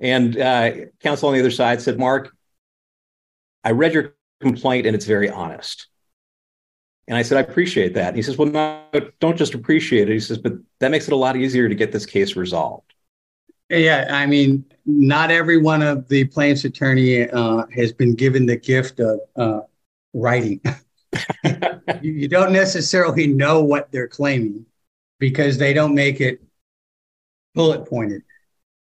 And 0.00 0.38
uh, 0.38 0.72
counsel 1.00 1.28
on 1.28 1.34
the 1.34 1.40
other 1.40 1.50
side 1.50 1.80
said, 1.80 1.98
Mark, 1.98 2.34
I 3.64 3.72
read 3.72 3.94
your 3.94 4.14
complaint 4.40 4.86
and 4.86 4.94
it's 4.94 5.06
very 5.06 5.28
honest. 5.28 5.88
And 7.08 7.16
I 7.16 7.22
said, 7.22 7.38
I 7.38 7.40
appreciate 7.40 7.94
that. 7.94 8.08
And 8.08 8.16
he 8.16 8.22
says, 8.22 8.36
Well, 8.36 8.48
no, 8.48 8.82
don't 9.18 9.36
just 9.36 9.54
appreciate 9.54 10.08
it. 10.08 10.12
He 10.12 10.20
says, 10.20 10.38
But 10.38 10.54
that 10.80 10.90
makes 10.90 11.08
it 11.08 11.12
a 11.12 11.16
lot 11.16 11.36
easier 11.36 11.68
to 11.68 11.74
get 11.74 11.90
this 11.90 12.06
case 12.06 12.36
resolved. 12.36 12.87
Yeah, 13.70 14.08
I 14.10 14.26
mean, 14.26 14.64
not 14.86 15.30
every 15.30 15.58
one 15.58 15.82
of 15.82 16.08
the 16.08 16.24
plaintiff's 16.24 16.64
attorney 16.64 17.28
uh, 17.28 17.66
has 17.74 17.92
been 17.92 18.14
given 18.14 18.46
the 18.46 18.56
gift 18.56 18.98
of 19.00 19.20
uh, 19.36 19.60
writing. 20.14 20.60
you, 21.44 22.12
you 22.12 22.28
don't 22.28 22.52
necessarily 22.52 23.26
know 23.26 23.62
what 23.62 23.90
they're 23.92 24.08
claiming 24.08 24.64
because 25.18 25.58
they 25.58 25.72
don't 25.72 25.94
make 25.94 26.20
it 26.20 26.40
bullet 27.54 27.88
pointed. 27.88 28.22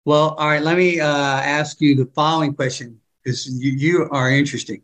Well, 0.05 0.31
all 0.31 0.47
right, 0.47 0.63
let 0.63 0.77
me 0.77 0.99
uh, 0.99 1.07
ask 1.07 1.81
you 1.81 1.95
the 1.95 2.07
following 2.15 2.53
question 2.55 2.99
because 3.23 3.47
you, 3.49 3.71
you 3.73 4.09
are 4.11 4.31
interesting. 4.31 4.83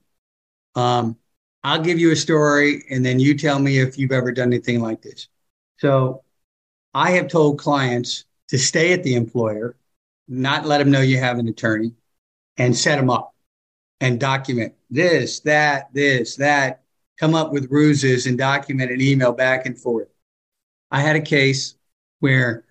Um, 0.76 1.18
I'll 1.64 1.82
give 1.82 2.00
you 2.00 2.12
a 2.12 2.16
story 2.16 2.86
and 2.92 3.06
then 3.06 3.20
you 3.20 3.38
tell 3.38 3.60
me 3.60 3.80
if 3.80 3.98
you've 3.98 4.12
ever 4.12 4.32
done 4.32 4.50
anything 4.50 4.82
like 4.82 5.02
this. 5.02 5.30
So 5.80 6.24
I 6.94 7.12
have 7.12 7.28
told 7.30 7.60
clients 7.60 8.26
to 8.50 8.58
stay 8.60 8.94
at 8.94 9.04
the 9.04 9.16
employer, 9.16 9.76
not 10.30 10.66
let 10.66 10.78
them 10.78 10.92
know 10.92 11.02
you 11.02 11.18
have 11.18 11.40
an 11.40 11.48
attorney, 11.48 11.94
and 12.58 12.78
set 12.78 12.98
them 12.98 13.10
up 13.10 13.34
and 14.00 14.20
document 14.20 14.74
this, 14.90 15.40
that, 15.42 15.94
this, 15.94 16.36
that, 16.38 16.84
come 17.20 17.36
up 17.36 17.52
with 17.52 17.70
ruses 17.70 18.28
and 18.28 18.38
document 18.38 18.92
an 18.92 19.02
email 19.02 19.32
back 19.34 19.66
and 19.66 19.78
forth. 19.78 20.08
I 20.92 21.02
had 21.02 21.16
a 21.16 21.22
case 21.22 21.76
where 22.20 22.64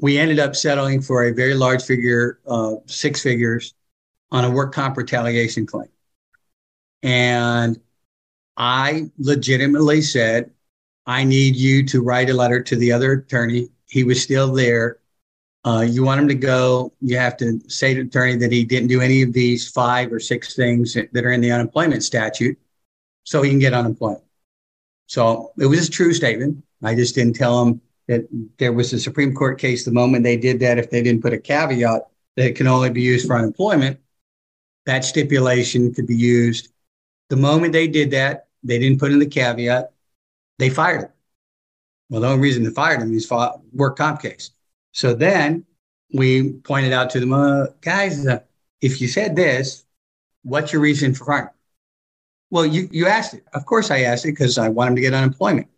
we 0.00 0.18
ended 0.18 0.38
up 0.38 0.56
settling 0.56 1.02
for 1.02 1.24
a 1.24 1.32
very 1.32 1.54
large 1.54 1.82
figure, 1.82 2.40
uh, 2.46 2.76
six 2.86 3.22
figures, 3.22 3.74
on 4.30 4.44
a 4.44 4.50
work 4.50 4.72
comp 4.72 4.96
retaliation 4.96 5.66
claim. 5.66 5.88
And 7.02 7.78
I 8.56 9.10
legitimately 9.18 10.00
said, 10.02 10.50
I 11.04 11.24
need 11.24 11.56
you 11.56 11.84
to 11.88 12.02
write 12.02 12.30
a 12.30 12.34
letter 12.34 12.62
to 12.62 12.76
the 12.76 12.92
other 12.92 13.12
attorney. 13.12 13.68
He 13.88 14.04
was 14.04 14.22
still 14.22 14.52
there. 14.52 14.98
Uh, 15.64 15.86
you 15.88 16.02
want 16.02 16.20
him 16.20 16.28
to 16.28 16.34
go, 16.34 16.92
you 17.00 17.16
have 17.16 17.36
to 17.36 17.60
say 17.68 17.94
to 17.94 18.02
the 18.02 18.08
attorney 18.08 18.36
that 18.36 18.50
he 18.50 18.64
didn't 18.64 18.88
do 18.88 19.00
any 19.00 19.22
of 19.22 19.32
these 19.32 19.70
five 19.70 20.12
or 20.12 20.18
six 20.18 20.56
things 20.56 20.94
that 20.94 21.24
are 21.24 21.30
in 21.30 21.40
the 21.40 21.52
unemployment 21.52 22.02
statute 22.02 22.58
so 23.24 23.42
he 23.42 23.50
can 23.50 23.60
get 23.60 23.72
unemployment. 23.72 24.24
So 25.06 25.52
it 25.58 25.66
was 25.66 25.86
a 25.86 25.90
true 25.90 26.12
statement. 26.12 26.64
I 26.82 26.96
just 26.96 27.14
didn't 27.14 27.36
tell 27.36 27.62
him 27.64 27.80
that 28.08 28.22
there 28.58 28.72
was 28.72 28.92
a 28.92 28.98
Supreme 28.98 29.34
Court 29.34 29.60
case 29.60 29.84
the 29.84 29.92
moment 29.92 30.24
they 30.24 30.36
did 30.36 30.58
that, 30.60 30.78
if 30.78 30.90
they 30.90 31.02
didn't 31.02 31.22
put 31.22 31.32
a 31.32 31.38
caveat 31.38 32.08
that 32.36 32.46
it 32.46 32.56
can 32.56 32.66
only 32.66 32.90
be 32.90 33.02
used 33.02 33.26
for 33.26 33.36
unemployment, 33.36 34.00
that 34.86 35.04
stipulation 35.04 35.94
could 35.94 36.08
be 36.08 36.16
used 36.16 36.72
the 37.32 37.36
moment 37.36 37.72
they 37.72 37.88
did 37.88 38.10
that, 38.10 38.48
they 38.62 38.78
didn't 38.78 39.00
put 39.00 39.10
in 39.10 39.18
the 39.18 39.24
caveat, 39.24 39.90
they 40.58 40.68
fired 40.68 41.04
him. 41.04 41.10
Well, 42.10 42.20
the 42.20 42.28
only 42.28 42.42
reason 42.42 42.62
they 42.62 42.68
fired 42.68 43.00
him 43.00 43.14
is 43.14 43.30
work 43.72 43.96
comp 43.96 44.20
case. 44.20 44.50
So 44.92 45.14
then 45.14 45.64
we 46.12 46.52
pointed 46.52 46.92
out 46.92 47.10
to 47.10 47.20
them, 47.20 47.32
uh, 47.32 47.66
guys, 47.80 48.26
uh, 48.26 48.40
if 48.80 49.00
you 49.00 49.08
said 49.08 49.36
this, 49.36 49.84
what's 50.42 50.72
your 50.72 50.82
reason 50.82 51.14
for 51.14 51.24
firing? 51.24 51.48
Well, 52.50 52.66
you, 52.66 52.88
you 52.92 53.06
asked 53.06 53.34
it. 53.34 53.44
Of 53.54 53.64
course, 53.64 53.90
I 53.90 54.00
asked 54.00 54.26
it 54.26 54.32
because 54.32 54.58
I 54.58 54.68
want 54.68 54.88
them 54.88 54.96
to 54.96 55.02
get 55.02 55.14
unemployment. 55.14 55.68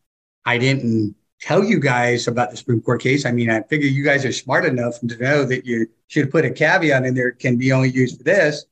I 0.45 0.59
didn't 0.59 1.15
tell 1.41 1.63
you 1.63 1.79
guys 1.79 2.27
about 2.27 2.51
the 2.51 2.57
Supreme 2.57 2.81
Court 2.81 3.01
case. 3.01 3.25
I 3.25 3.31
mean, 3.31 3.51
I 3.51 3.63
figure 3.63 3.89
you 3.89 4.05
guys 4.05 4.25
are 4.25 4.33
smart 4.33 4.65
enough 4.65 4.99
to 5.01 5.17
know 5.19 5.45
that 5.45 5.65
you 5.65 5.87
should 6.09 6.31
put 6.31 6.45
a 6.45 6.51
caveat 6.51 7.05
in 7.05 7.15
there, 7.15 7.31
can 7.33 7.57
be 7.57 7.73
only 7.73 7.91
used 7.91 8.19
for 8.19 8.25
this. 8.25 8.65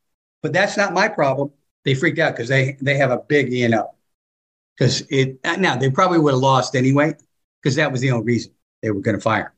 But 0.42 0.52
that's 0.52 0.76
not 0.76 0.92
my 0.92 1.06
problem 1.06 1.52
they 1.84 1.94
freaked 1.94 2.18
out 2.18 2.34
because 2.34 2.48
they 2.48 2.76
they 2.80 2.96
have 2.96 3.10
a 3.10 3.18
big 3.18 3.52
E. 3.52 3.68
Because 4.76 5.02
it 5.10 5.38
now 5.44 5.76
they 5.76 5.90
probably 5.90 6.18
would 6.18 6.32
have 6.32 6.40
lost 6.40 6.74
anyway 6.74 7.14
because 7.60 7.76
that 7.76 7.92
was 7.92 8.00
the 8.00 8.10
only 8.10 8.24
reason 8.24 8.52
they 8.80 8.90
were 8.90 9.00
going 9.00 9.16
to 9.16 9.20
fire. 9.20 9.54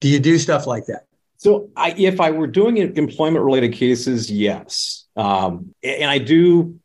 Do 0.00 0.08
you 0.08 0.20
do 0.20 0.38
stuff 0.38 0.66
like 0.66 0.86
that? 0.86 1.06
So, 1.36 1.70
I, 1.76 1.94
if 1.96 2.20
I 2.20 2.30
were 2.32 2.46
doing 2.46 2.78
employment 2.78 3.44
related 3.44 3.72
cases, 3.72 4.30
yes, 4.30 5.06
um, 5.16 5.74
and 5.82 6.10
I 6.10 6.18
do. 6.18 6.78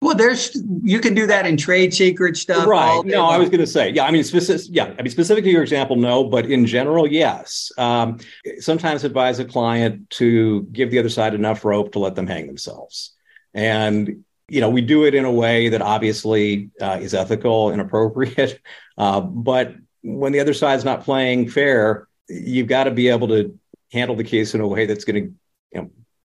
Well, 0.00 0.16
there's 0.16 0.60
you 0.82 0.98
can 0.98 1.14
do 1.14 1.28
that 1.28 1.46
in 1.46 1.56
trade 1.56 1.94
secret 1.94 2.36
stuff. 2.36 2.66
Right. 2.66 3.04
No, 3.04 3.26
I 3.26 3.38
was 3.38 3.48
going 3.50 3.60
to 3.60 3.68
say, 3.68 3.90
yeah. 3.90 4.04
I 4.04 4.10
mean, 4.10 4.24
specific. 4.24 4.66
Yeah. 4.70 4.92
I 4.98 5.02
mean, 5.02 5.12
specific 5.12 5.44
to 5.44 5.50
your 5.50 5.62
example, 5.62 5.94
no, 5.94 6.24
but 6.24 6.46
in 6.46 6.66
general, 6.66 7.06
yes. 7.06 7.70
Um, 7.78 8.18
sometimes 8.58 9.04
advise 9.04 9.38
a 9.38 9.44
client 9.44 10.10
to 10.10 10.62
give 10.72 10.90
the 10.90 10.98
other 10.98 11.08
side 11.08 11.34
enough 11.34 11.64
rope 11.64 11.92
to 11.92 12.00
let 12.00 12.16
them 12.16 12.26
hang 12.26 12.48
themselves. 12.48 13.14
And 13.54 14.24
you 14.48 14.60
know, 14.60 14.68
we 14.68 14.82
do 14.82 15.06
it 15.06 15.14
in 15.14 15.24
a 15.24 15.32
way 15.32 15.70
that 15.70 15.80
obviously 15.80 16.70
uh, 16.78 16.98
is 17.00 17.14
ethical 17.14 17.70
and 17.70 17.80
appropriate. 17.80 18.60
Uh, 18.98 19.22
but 19.22 19.74
when 20.02 20.32
the 20.32 20.40
other 20.40 20.52
side's 20.52 20.84
not 20.84 21.02
playing 21.02 21.48
fair, 21.48 22.06
you've 22.28 22.68
got 22.68 22.84
to 22.84 22.90
be 22.90 23.08
able 23.08 23.28
to 23.28 23.58
handle 23.92 24.16
the 24.16 24.24
case 24.24 24.54
in 24.54 24.60
a 24.60 24.66
way 24.66 24.86
that's 24.86 25.04
going 25.04 25.24
to 25.24 25.34
you 25.72 25.82
know, 25.82 25.90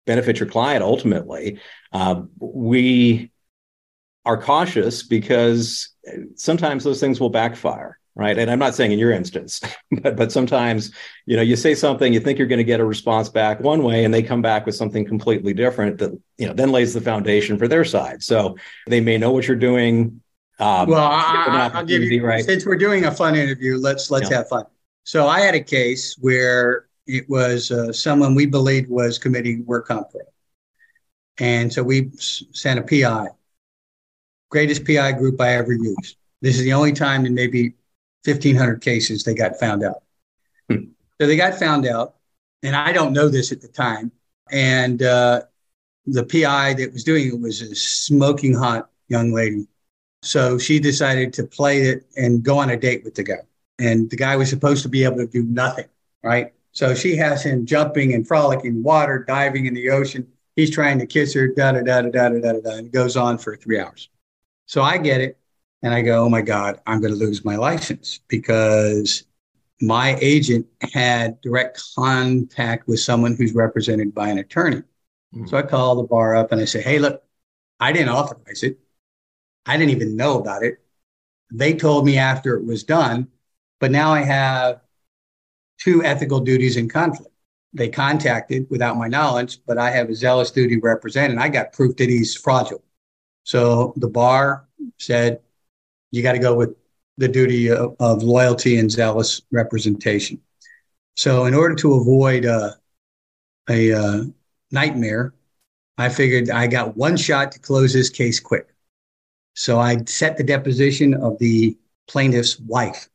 benefit 0.07 0.39
your 0.39 0.49
client 0.49 0.83
ultimately. 0.83 1.61
Uh, 1.93 2.23
we 2.39 3.31
are 4.25 4.41
cautious 4.41 5.03
because 5.03 5.91
sometimes 6.37 6.85
those 6.85 7.01
things 7.01 7.21
will 7.21 7.31
backfire 7.31 7.99
right? 8.19 8.37
And 8.37 8.51
i'm 8.51 8.59
not 8.59 8.75
saying 8.75 8.93
in 8.93 8.99
your 8.99 9.13
instance 9.13 9.61
but 10.03 10.17
but 10.17 10.31
sometimes 10.31 10.93
you 11.25 11.37
know 11.37 11.43
you 11.43 11.57
say 11.57 11.75
something 11.75 12.13
you 12.13 12.21
think 12.21 12.39
you're 12.39 12.49
going 12.49 12.59
to 12.59 12.65
get 12.65 12.81
a 12.81 12.85
response 12.85 13.31
back 13.31 13.61
one 13.61 13.83
way 13.83 14.05
and 14.05 14.13
they 14.13 14.23
come 14.23 14.43
back 14.43 14.67
with 14.67 14.75
something 14.75 15.07
completely 15.07 15.55
different 15.55 15.99
that 15.99 16.11
you 16.37 16.47
know 16.47 16.53
then 16.53 16.71
lays 16.71 16.93
the 16.93 17.01
foundation 17.01 17.57
for 17.57 17.69
their 17.69 17.85
side. 17.85 18.23
So 18.23 18.57
they 18.87 19.01
may 19.01 19.17
know 19.17 19.31
what 19.31 19.47
you're 19.47 19.57
doing. 19.57 20.21
Um, 20.59 20.89
well 20.89 21.09
I, 21.11 21.71
will 21.73 21.85
give 21.85 22.03
you 22.03 22.27
right? 22.27 22.45
since 22.45 22.67
we're 22.67 22.77
doing 22.77 23.05
a 23.05 23.13
fun 23.13 23.37
interview 23.37 23.79
let's 23.79 24.11
let's 24.11 24.29
yeah. 24.29 24.39
have 24.39 24.49
fun 24.49 24.65
so 25.09 25.27
i 25.27 25.41
had 25.41 25.55
a 25.55 25.61
case 25.79 26.17
where 26.21 26.87
it 27.07 27.25
was 27.29 27.71
uh, 27.71 27.93
someone 27.93 28.35
we 28.35 28.47
believed 28.47 28.89
was 28.91 29.19
committing 29.19 29.65
work 29.67 29.89
comp 29.89 30.11
fraud 30.13 30.25
and 31.39 31.73
so 31.73 31.83
we 31.83 32.11
sent 32.17 32.79
a 32.79 32.83
pi 32.83 33.27
greatest 34.51 34.87
pi 34.87 35.11
group 35.13 35.41
i 35.41 35.55
ever 35.55 35.73
used 35.73 36.17
this 36.41 36.57
is 36.59 36.65
the 36.65 36.73
only 36.73 36.93
time 36.93 37.27
in 37.27 37.35
maybe 37.35 37.75
1,500 38.25 38.81
cases, 38.81 39.25
they 39.25 39.35
got 39.35 39.59
found 39.59 39.83
out. 39.83 40.03
Hmm. 40.71 40.85
So 41.21 41.27
they 41.27 41.37
got 41.37 41.55
found 41.55 41.87
out, 41.87 42.15
and 42.63 42.77
I 42.77 42.93
don't 42.93 43.13
know 43.13 43.29
this 43.29 43.53
at 43.53 43.61
the 43.61 43.69
time. 43.69 44.13
And 44.51 45.03
uh, 45.03 45.43
the 46.07 46.25
PI 46.25 46.75
that 46.75 46.93
was 46.93 47.05
doing 47.05 47.29
it 47.29 47.41
was 47.41 47.61
a 47.63 47.75
smoking 47.75 48.55
hot 48.55 48.91
young 49.09 49.33
lady. 49.33 49.67
So 50.23 50.59
she 50.59 50.81
decided 50.81 51.33
to 51.35 51.45
play 51.45 51.83
it 51.83 52.07
and 52.17 52.43
go 52.43 52.59
on 52.59 52.71
a 52.71 52.77
date 52.77 53.05
with 53.05 53.15
the 53.15 53.23
guy. 53.23 53.43
And 53.79 54.11
the 54.11 54.17
guy 54.17 54.37
was 54.37 54.51
supposed 54.51 54.83
to 54.83 54.89
be 54.89 55.05
able 55.05 55.19
to 55.19 55.27
do 55.27 55.43
nothing, 55.43 55.87
right? 56.23 56.53
So 56.73 56.95
she 56.95 57.17
has 57.17 57.43
him 57.43 57.67
jumping 57.67 58.15
and 58.15 58.27
frolicking 58.27 58.77
in 58.77 58.83
water, 58.83 59.25
diving 59.27 59.67
in 59.67 59.75
the 59.75 59.91
ocean. 59.91 60.27
He's 60.57 60.71
trying 60.71 60.99
to 60.99 61.07
kiss 61.07 61.35
her, 61.35 61.49
da 61.49 61.73
da 61.73 61.83
da 61.83 62.03
da 62.03 62.11
da 62.11 62.29
da 62.29 62.53
da 62.53 62.61
da. 62.61 62.71
And 62.77 62.87
it 62.89 62.93
goes 62.93 63.17
on 63.17 63.39
for 63.39 63.57
three 63.57 63.79
hours. 63.79 64.09
So 64.67 64.83
I 64.83 64.99
get 64.99 65.21
it. 65.21 65.39
And 65.83 65.95
I 65.95 66.03
go, 66.03 66.25
oh 66.25 66.29
my 66.29 66.41
God, 66.43 66.81
I'm 66.87 67.01
going 67.01 67.13
to 67.13 67.19
lose 67.19 67.45
my 67.45 67.55
license 67.55 68.19
because 68.27 69.25
my 69.81 70.19
agent 70.21 70.67
had 70.93 71.41
direct 71.41 71.81
contact 71.95 72.89
with 72.89 72.99
someone 72.99 73.37
who's 73.37 73.55
represented 73.55 74.13
by 74.13 74.29
an 74.29 74.39
attorney. 74.39 74.83
Mm-hmm. 75.35 75.47
So 75.47 75.57
I 75.57 75.63
call 75.63 75.95
the 75.95 76.03
bar 76.03 76.35
up 76.35 76.51
and 76.51 76.61
I 76.61 76.65
say, 76.65 76.83
hey, 76.83 76.99
look, 76.99 77.23
I 77.79 77.93
didn't 77.93 78.09
authorize 78.09 78.65
it. 78.65 78.79
I 79.67 79.77
didn't 79.77 79.91
even 79.91 80.17
know 80.17 80.41
about 80.41 80.65
it. 80.65 80.81
They 81.53 81.75
told 81.75 82.05
me 82.05 82.19
after 82.19 82.57
it 82.57 82.65
was 82.65 82.83
done, 82.83 83.29
but 83.81 83.91
now 83.91 84.13
I 84.13 84.21
have 84.21 84.81
two 85.79 86.05
ethical 86.05 86.41
duties 86.41 86.77
in 86.77 86.89
conflict. 86.89 87.33
They 87.73 87.89
contacted 87.89 88.67
without 88.71 88.97
my 88.97 89.09
knowledge, 89.09 89.61
but 89.67 89.79
I 89.79 89.91
have 89.91 90.09
a 90.09 90.15
zealous 90.15 90.51
duty 90.51 90.79
representing. 90.79 91.39
I 91.39 91.49
got 91.49 91.73
proof 91.73 91.97
that 91.97 92.09
he's 92.09 92.35
fraudulent. 92.35 92.85
So 93.45 93.93
the 93.97 94.09
bar 94.09 94.67
said, 94.99 95.41
you 96.11 96.23
got 96.23 96.33
to 96.33 96.39
go 96.39 96.55
with 96.55 96.75
the 97.19 97.29
duty 97.29 97.71
of, 97.71 97.97
of, 98.01 98.23
loyalty 98.23 98.79
and 98.79 98.91
zealous 98.91 99.43
representation. 99.51 100.41
So, 101.17 101.47
in 101.47 101.55
order 101.55 101.75
to 101.75 101.95
avoid 101.95 102.47
uh, 102.47 102.75
a 103.69 103.93
uh, 103.93 104.25
nightmare, 104.71 105.35
I 105.99 106.09
figured 106.11 106.49
I 106.49 106.69
got 106.69 106.97
one 106.97 107.17
shot 107.17 107.53
to 107.53 107.59
close 107.59 107.93
this 107.93 108.09
case 108.09 108.39
quick. 108.39 108.69
So, 109.55 109.81
I 109.81 110.05
set 110.05 110.37
the 110.37 110.45
deposition 110.45 111.13
of 111.13 111.39
the 111.39 111.77
plaintiff's 112.07 112.61
wife, 112.61 113.09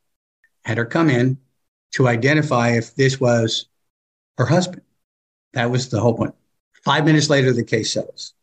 had 0.66 0.78
her 0.78 0.86
come 0.86 1.10
in 1.10 1.38
to 1.94 2.08
identify 2.08 2.72
if 2.72 2.96
this 2.96 3.20
was 3.20 3.68
her 4.38 4.46
husband. 4.46 4.82
That 5.54 5.70
was 5.70 5.90
the 5.90 6.00
whole 6.00 6.16
point. 6.16 6.34
Five 6.84 7.06
minutes 7.06 7.30
later, 7.30 7.54
the 7.54 7.64
case 7.64 7.94
settles. 7.94 8.34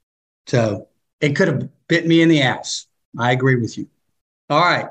So, 0.46 0.88
it 1.20 1.36
could 1.36 1.48
have 1.48 1.68
bit 1.88 2.06
me 2.06 2.22
in 2.22 2.28
the 2.28 2.42
ass. 2.42 2.86
I 3.18 3.32
agree 3.32 3.56
with 3.56 3.76
you. 3.76 3.88
All 4.48 4.60
right. 4.60 4.88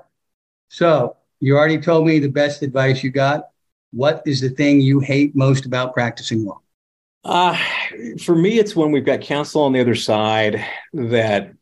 So 0.69 1.17
you 1.39 1.57
already 1.57 1.79
told 1.79 2.05
me 2.05 2.19
the 2.19 2.29
best 2.29 2.61
advice 2.61 3.03
you 3.03 3.09
got. 3.09 3.49
What 3.91 4.21
is 4.25 4.41
the 4.41 4.49
thing 4.49 4.81
you 4.81 4.99
hate 4.99 5.35
most 5.35 5.65
about 5.65 5.93
practicing 5.93 6.45
law? 6.45 6.61
Uh, 7.23 7.57
for 8.23 8.35
me, 8.35 8.59
it's 8.59 8.75
when 8.75 8.91
we've 8.91 9.05
got 9.05 9.21
counsel 9.21 9.63
on 9.63 9.73
the 9.73 9.81
other 9.81 9.95
side 9.95 10.63
that 10.93 11.53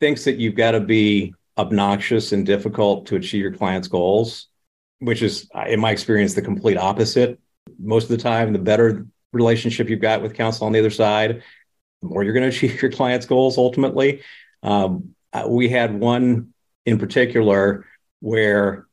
thinks 0.00 0.24
that 0.24 0.36
you've 0.36 0.56
got 0.56 0.72
to 0.72 0.80
be 0.80 1.34
obnoxious 1.56 2.32
and 2.32 2.44
difficult 2.44 3.06
to 3.06 3.16
achieve 3.16 3.42
your 3.42 3.52
client's 3.52 3.88
goals, 3.88 4.48
which 5.00 5.22
is, 5.22 5.48
in 5.66 5.80
my 5.80 5.90
experience, 5.90 6.34
the 6.34 6.42
complete 6.42 6.76
opposite. 6.76 7.40
Most 7.78 8.04
of 8.04 8.10
the 8.10 8.22
time, 8.22 8.52
the 8.52 8.58
better 8.58 9.06
relationship 9.32 9.88
you've 9.88 10.00
got 10.00 10.22
with 10.22 10.34
counsel 10.34 10.66
on 10.66 10.72
the 10.72 10.78
other 10.78 10.90
side, 10.90 11.42
the 12.02 12.08
more 12.08 12.22
you're 12.22 12.32
going 12.34 12.50
to 12.50 12.56
achieve 12.56 12.80
your 12.80 12.92
client's 12.92 13.26
goals 13.26 13.58
ultimately. 13.58 14.22
Um, 14.62 15.14
we 15.46 15.68
had 15.68 15.98
one 15.98 16.52
in 16.86 16.98
particular 16.98 17.86
where 18.20 18.86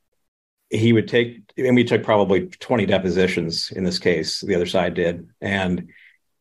he 0.69 0.93
would 0.93 1.07
take, 1.07 1.51
and 1.57 1.75
we 1.75 1.83
took 1.83 2.03
probably 2.03 2.47
20 2.47 2.85
depositions 2.85 3.71
in 3.71 3.83
this 3.83 3.99
case, 3.99 4.41
the 4.41 4.55
other 4.55 4.65
side 4.65 4.93
did. 4.93 5.29
And 5.41 5.89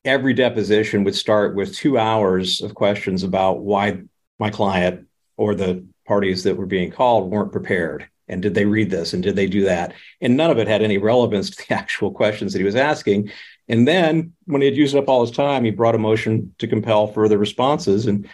every 0.04 0.35
deposition 0.35 1.04
would 1.04 1.14
start 1.14 1.54
with 1.54 1.75
two 1.75 1.99
hours 1.99 2.61
of 2.61 2.75
questions 2.75 3.23
about 3.23 3.61
why 3.61 4.02
my 4.38 4.50
client 4.50 5.06
or 5.37 5.54
the 5.54 5.85
parties 6.06 6.44
that 6.44 6.56
were 6.56 6.66
being 6.66 6.90
called 6.90 7.30
weren't 7.30 7.52
prepared. 7.52 8.08
And 8.28 8.42
did 8.42 8.54
they 8.54 8.64
read 8.64 8.90
this? 8.90 9.12
And 9.12 9.23
did 9.23 9.37
they 9.37 9.47
do 9.47 9.64
that? 9.64 9.95
And 10.21 10.37
none 10.37 10.50
of 10.50 10.59
it 10.59 10.68
had 10.68 10.83
any 10.83 10.99
relevance 10.99 11.50
to 11.50 11.66
the 11.66 11.75
actual 11.75 12.11
questions 12.11 12.52
that 12.52 12.59
he 12.59 12.64
was 12.64 12.76
asking. 12.76 13.30
And 13.68 13.87
then 13.87 14.33
when 14.47 14.62
he 14.62 14.66
had 14.66 14.76
used 14.76 14.97
up 14.97 15.09
all 15.09 15.26
his 15.26 15.37
time, 15.37 15.64
he 15.64 15.71
brought 15.71 15.95
a 15.95 15.99
motion 15.99 16.54
to 16.59 16.68
compel 16.68 17.06
further 17.06 17.38
responses. 17.38 18.06
And 18.06 18.28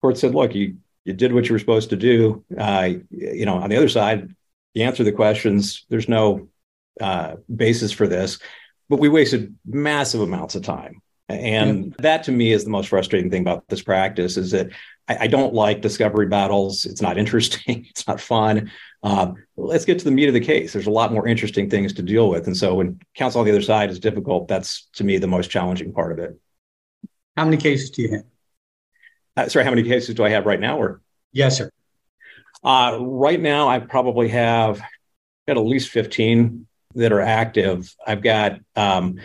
court 0.00 0.18
said, 0.18 0.34
look, 0.34 0.54
you 0.54 0.76
you 1.04 1.14
did 1.14 1.32
what 1.32 1.48
you 1.48 1.54
were 1.54 1.58
supposed 1.58 1.88
to 1.88 1.96
do. 1.96 2.44
Uh, 2.56 2.90
you 3.10 3.46
know, 3.46 3.54
on 3.54 3.70
the 3.70 3.76
other 3.76 3.88
side, 3.88 4.34
you 4.74 4.84
answer 4.84 5.04
the 5.04 5.12
questions. 5.12 5.86
There's 5.88 6.08
no 6.08 6.50
uh, 7.00 7.36
basis 7.54 7.92
for 7.92 8.06
this, 8.06 8.38
but 8.90 8.98
we 8.98 9.08
wasted 9.08 9.56
massive 9.64 10.20
amounts 10.20 10.54
of 10.54 10.64
time. 10.64 11.00
And 11.30 11.94
that 11.98 12.24
to 12.24 12.32
me 12.32 12.52
is 12.52 12.64
the 12.64 12.70
most 12.70 12.88
frustrating 12.88 13.30
thing 13.30 13.40
about 13.40 13.68
this 13.68 13.82
practice 13.82 14.36
is 14.36 14.50
that 14.50 14.68
I, 15.08 15.16
I 15.20 15.26
don't 15.26 15.54
like 15.54 15.80
discovery 15.80 16.26
battles. 16.26 16.84
It's 16.84 17.02
not 17.02 17.18
interesting. 17.18 17.86
It's 17.90 18.06
not 18.06 18.20
fun. 18.20 18.70
Um, 19.02 19.36
let's 19.56 19.84
get 19.84 19.98
to 19.98 20.04
the 20.04 20.10
meat 20.10 20.28
of 20.28 20.34
the 20.34 20.40
case. 20.40 20.72
There's 20.72 20.86
a 20.86 20.90
lot 20.90 21.12
more 21.12 21.26
interesting 21.26 21.70
things 21.70 21.92
to 21.94 22.02
deal 22.02 22.28
with. 22.28 22.46
And 22.46 22.56
so 22.56 22.74
when 22.74 23.00
counsel 23.14 23.40
on 23.40 23.46
the 23.46 23.52
other 23.52 23.62
side 23.62 23.90
is 23.90 23.98
difficult, 23.98 24.48
that's 24.48 24.88
to 24.94 25.04
me 25.04 25.18
the 25.18 25.26
most 25.26 25.50
challenging 25.50 25.92
part 25.92 26.12
of 26.12 26.18
it. 26.18 26.38
How 27.36 27.44
many 27.44 27.56
cases 27.56 27.90
do 27.90 28.02
you 28.02 28.10
have? 28.10 28.24
Uh, 29.36 29.48
sorry, 29.48 29.64
how 29.64 29.70
many 29.70 29.84
cases 29.84 30.14
do 30.14 30.24
I 30.24 30.30
have 30.30 30.46
right 30.46 30.58
now? 30.58 30.80
Or 30.80 31.00
yes, 31.32 31.58
sir. 31.58 31.70
Uh, 32.64 32.98
right 33.00 33.40
now, 33.40 33.68
I 33.68 33.78
probably 33.78 34.28
have 34.28 34.80
got 35.46 35.56
at 35.56 35.64
least 35.64 35.90
fifteen 35.90 36.66
that 36.96 37.12
are 37.12 37.20
active. 37.20 37.94
I've 38.04 38.22
got 38.22 38.58
um, 38.74 39.20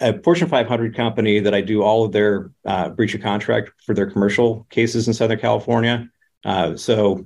a 0.00 0.20
Fortune 0.22 0.48
500 0.48 0.94
company 0.94 1.40
that 1.40 1.54
I 1.54 1.60
do 1.60 1.82
all 1.82 2.04
of 2.04 2.12
their 2.12 2.50
uh, 2.64 2.90
breach 2.90 3.14
of 3.14 3.22
contract 3.22 3.70
for 3.84 3.94
their 3.94 4.10
commercial 4.10 4.66
cases 4.70 5.08
in 5.08 5.14
Southern 5.14 5.38
California. 5.38 6.08
Uh, 6.44 6.76
so 6.76 7.24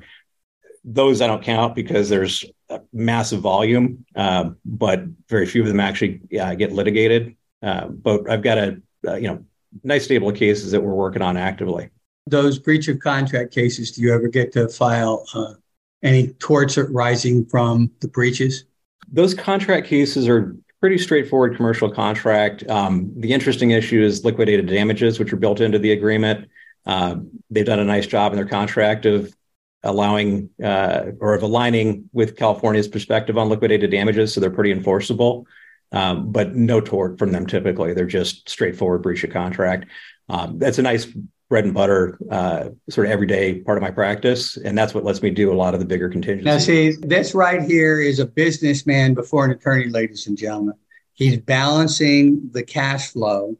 those 0.84 1.20
I 1.20 1.26
don't 1.26 1.42
count 1.42 1.74
because 1.74 2.08
there's 2.08 2.44
a 2.68 2.80
massive 2.92 3.40
volume, 3.40 4.04
uh, 4.16 4.50
but 4.64 5.04
very 5.28 5.46
few 5.46 5.62
of 5.62 5.68
them 5.68 5.80
actually 5.80 6.20
uh, 6.40 6.54
get 6.54 6.72
litigated. 6.72 7.36
Uh, 7.62 7.88
but 7.88 8.30
I've 8.30 8.42
got 8.42 8.58
a, 8.58 8.80
a 9.06 9.18
you 9.18 9.28
know 9.28 9.44
nice 9.84 10.04
stable 10.04 10.30
of 10.30 10.36
cases 10.36 10.72
that 10.72 10.80
we're 10.80 10.94
working 10.94 11.22
on 11.22 11.36
actively 11.36 11.90
those 12.30 12.58
breach 12.58 12.88
of 12.88 13.00
contract 13.00 13.52
cases, 13.52 13.90
do 13.90 14.02
you 14.02 14.14
ever 14.14 14.28
get 14.28 14.52
to 14.52 14.68
file 14.68 15.26
uh, 15.34 15.54
any 16.02 16.28
torts 16.34 16.78
arising 16.78 17.44
from 17.46 17.90
the 18.00 18.08
breaches? 18.08 18.64
Those 19.12 19.34
contract 19.34 19.86
cases 19.86 20.28
are 20.28 20.56
pretty 20.80 20.98
straightforward 20.98 21.56
commercial 21.56 21.90
contract. 21.90 22.68
Um, 22.68 23.12
the 23.16 23.32
interesting 23.32 23.70
issue 23.70 24.02
is 24.02 24.24
liquidated 24.24 24.66
damages, 24.66 25.18
which 25.18 25.32
are 25.32 25.36
built 25.36 25.60
into 25.60 25.78
the 25.78 25.92
agreement. 25.92 26.48
Uh, 26.86 27.16
they've 27.50 27.66
done 27.66 27.80
a 27.80 27.84
nice 27.84 28.06
job 28.06 28.32
in 28.32 28.36
their 28.36 28.48
contract 28.48 29.04
of 29.04 29.34
allowing 29.82 30.50
uh, 30.62 31.12
or 31.20 31.34
of 31.34 31.42
aligning 31.42 32.08
with 32.12 32.36
California's 32.36 32.88
perspective 32.88 33.36
on 33.36 33.48
liquidated 33.48 33.90
damages, 33.90 34.32
so 34.32 34.40
they're 34.40 34.50
pretty 34.50 34.72
enforceable. 34.72 35.46
Um, 35.92 36.30
but 36.30 36.54
no 36.54 36.80
tort 36.80 37.18
from 37.18 37.32
them 37.32 37.46
typically. 37.46 37.94
They're 37.94 38.06
just 38.06 38.48
straightforward 38.48 39.02
breach 39.02 39.24
of 39.24 39.30
contract. 39.30 39.86
Um, 40.28 40.58
that's 40.58 40.78
a 40.78 40.82
nice 40.82 41.06
bread 41.50 41.64
and 41.64 41.74
butter, 41.74 42.16
uh, 42.30 42.68
sort 42.88 43.08
of 43.08 43.12
everyday 43.12 43.60
part 43.60 43.76
of 43.76 43.82
my 43.82 43.90
practice, 43.90 44.56
and 44.56 44.78
that's 44.78 44.94
what 44.94 45.04
lets 45.04 45.20
me 45.20 45.30
do 45.30 45.52
a 45.52 45.54
lot 45.54 45.74
of 45.74 45.80
the 45.80 45.86
bigger 45.86 46.08
contingencies. 46.08 46.46
Now, 46.46 46.58
see, 46.58 46.92
this 47.00 47.34
right 47.34 47.60
here 47.60 48.00
is 48.00 48.20
a 48.20 48.24
businessman 48.24 49.14
before 49.14 49.44
an 49.44 49.50
attorney, 49.50 49.86
ladies 49.86 50.28
and 50.28 50.38
gentlemen. 50.38 50.76
He's 51.12 51.38
balancing 51.38 52.48
the 52.52 52.62
cash 52.62 53.10
flow 53.12 53.58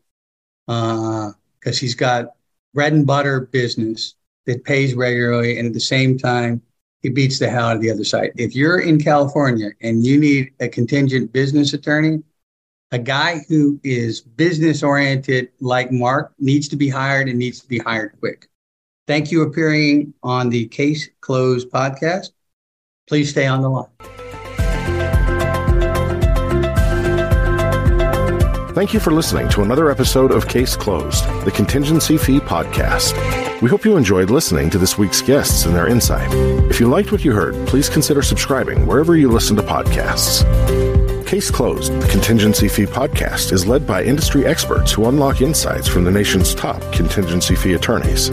because 0.67 1.35
uh, 1.67 1.73
he's 1.73 1.97
got 1.97 2.27
bread 2.73 2.93
and 2.93 3.05
butter 3.05 3.41
business 3.41 4.15
that 4.47 4.65
pays 4.65 4.95
regularly, 4.95 5.59
and 5.59 5.67
at 5.67 5.75
the 5.75 5.81
same 5.81 6.17
time, 6.17 6.63
he 7.03 7.09
beats 7.09 7.41
the 7.41 7.51
hell 7.51 7.67
out 7.67 7.77
of 7.77 7.83
the 7.83 7.91
other 7.91 8.05
side. 8.05 8.31
If 8.37 8.55
you're 8.55 8.81
in 8.81 9.01
California 9.01 9.71
and 9.81 10.07
you 10.07 10.19
need 10.19 10.53
a 10.61 10.69
contingent 10.69 11.33
business 11.33 11.73
attorney, 11.73 12.23
a 12.93 12.99
guy 12.99 13.41
who 13.49 13.79
is 13.85 14.21
business 14.21 14.83
oriented 14.83 15.51
like 15.61 15.93
Mark 15.93 16.33
needs 16.39 16.69
to 16.69 16.77
be 16.77 16.89
hired 16.89 17.29
and 17.29 17.39
needs 17.39 17.61
to 17.61 17.69
be 17.69 17.79
hired 17.79 18.19
quick. 18.19 18.49
Thank 19.07 19.31
you 19.31 19.43
appearing 19.43 20.15
on 20.23 20.51
the 20.51 20.67
Case 20.67 21.09
Closed 21.21 21.71
podcast. 21.71 22.31
Please 23.09 23.31
stay 23.31 23.47
on 23.47 23.63
the 23.63 23.71
line. 23.71 23.87
Thank 28.73 28.95
you 28.95 29.01
for 29.01 29.11
listening 29.11 29.49
to 29.51 29.63
another 29.63 29.91
episode 29.91 30.31
of 30.31 30.49
Case 30.49 30.77
Closed, 30.77 31.25
the 31.45 31.51
Contingency 31.51 32.17
Fee 32.17 32.39
Podcast. 32.39 33.13
We 33.61 33.69
hope 33.69 33.85
you 33.85 33.97
enjoyed 33.97 34.31
listening 34.31 34.71
to 34.71 34.79
this 34.79 34.97
week's 34.97 35.21
guests 35.21 35.67
and 35.67 35.75
their 35.75 35.89
insight. 35.89 36.33
If 36.71 36.81
you 36.81 36.89
liked 36.89 37.13
what 37.13 37.25
you 37.25 37.33
heard, 37.33 37.55
please 37.67 37.89
consider 37.89 38.23
subscribing 38.23 38.87
wherever 38.87 39.17
you 39.17 39.29
listen 39.29 39.57
to 39.57 39.63
podcasts. 39.63 40.80
Case 41.31 41.49
Closed, 41.49 41.93
the 42.01 42.09
Contingency 42.09 42.67
Fee 42.67 42.87
podcast, 42.87 43.53
is 43.53 43.65
led 43.65 43.87
by 43.87 44.03
industry 44.03 44.45
experts 44.45 44.91
who 44.91 45.07
unlock 45.07 45.43
insights 45.43 45.87
from 45.87 46.03
the 46.03 46.11
nation's 46.11 46.57
top 46.57 46.83
contingency 46.93 47.55
fee 47.55 47.75
attorneys. 47.75 48.33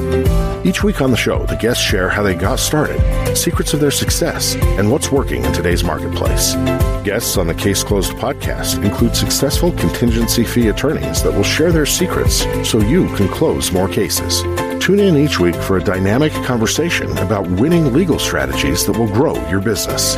Each 0.66 0.82
week 0.82 1.00
on 1.00 1.12
the 1.12 1.16
show, 1.16 1.46
the 1.46 1.58
guests 1.58 1.84
share 1.84 2.10
how 2.10 2.24
they 2.24 2.34
got 2.34 2.58
started, 2.58 3.00
secrets 3.38 3.76
of 3.76 3.82
their 3.82 3.92
success, 3.92 4.56
and 4.80 4.92
what's 4.92 5.12
working 5.12 5.46
in 5.46 5.54
today's 5.54 5.84
marketplace. 5.84 6.56
Guests 7.04 7.38
on 7.38 7.46
the 7.46 7.54
Case 7.54 7.84
Closed 7.84 8.14
podcast 8.14 8.84
include 8.84 9.16
successful 9.16 9.72
contingency 9.74 10.44
fee 10.44 10.70
attorneys 10.70 11.22
that 11.22 11.32
will 11.32 11.44
share 11.44 11.72
their 11.72 11.86
secrets 11.86 12.48
so 12.68 12.80
you 12.80 13.14
can 13.16 13.28
close 13.28 13.72
more 13.72 13.88
cases. 13.88 14.42
Tune 14.84 15.02
in 15.02 15.18
each 15.18 15.40
week 15.40 15.54
for 15.54 15.78
a 15.78 15.84
dynamic 15.84 16.34
conversation 16.46 17.16
about 17.20 17.48
winning 17.48 17.94
legal 17.94 18.18
strategies 18.18 18.88
that 18.88 18.98
will 18.98 19.14
grow 19.14 19.36
your 19.52 19.62
business. 19.62 20.18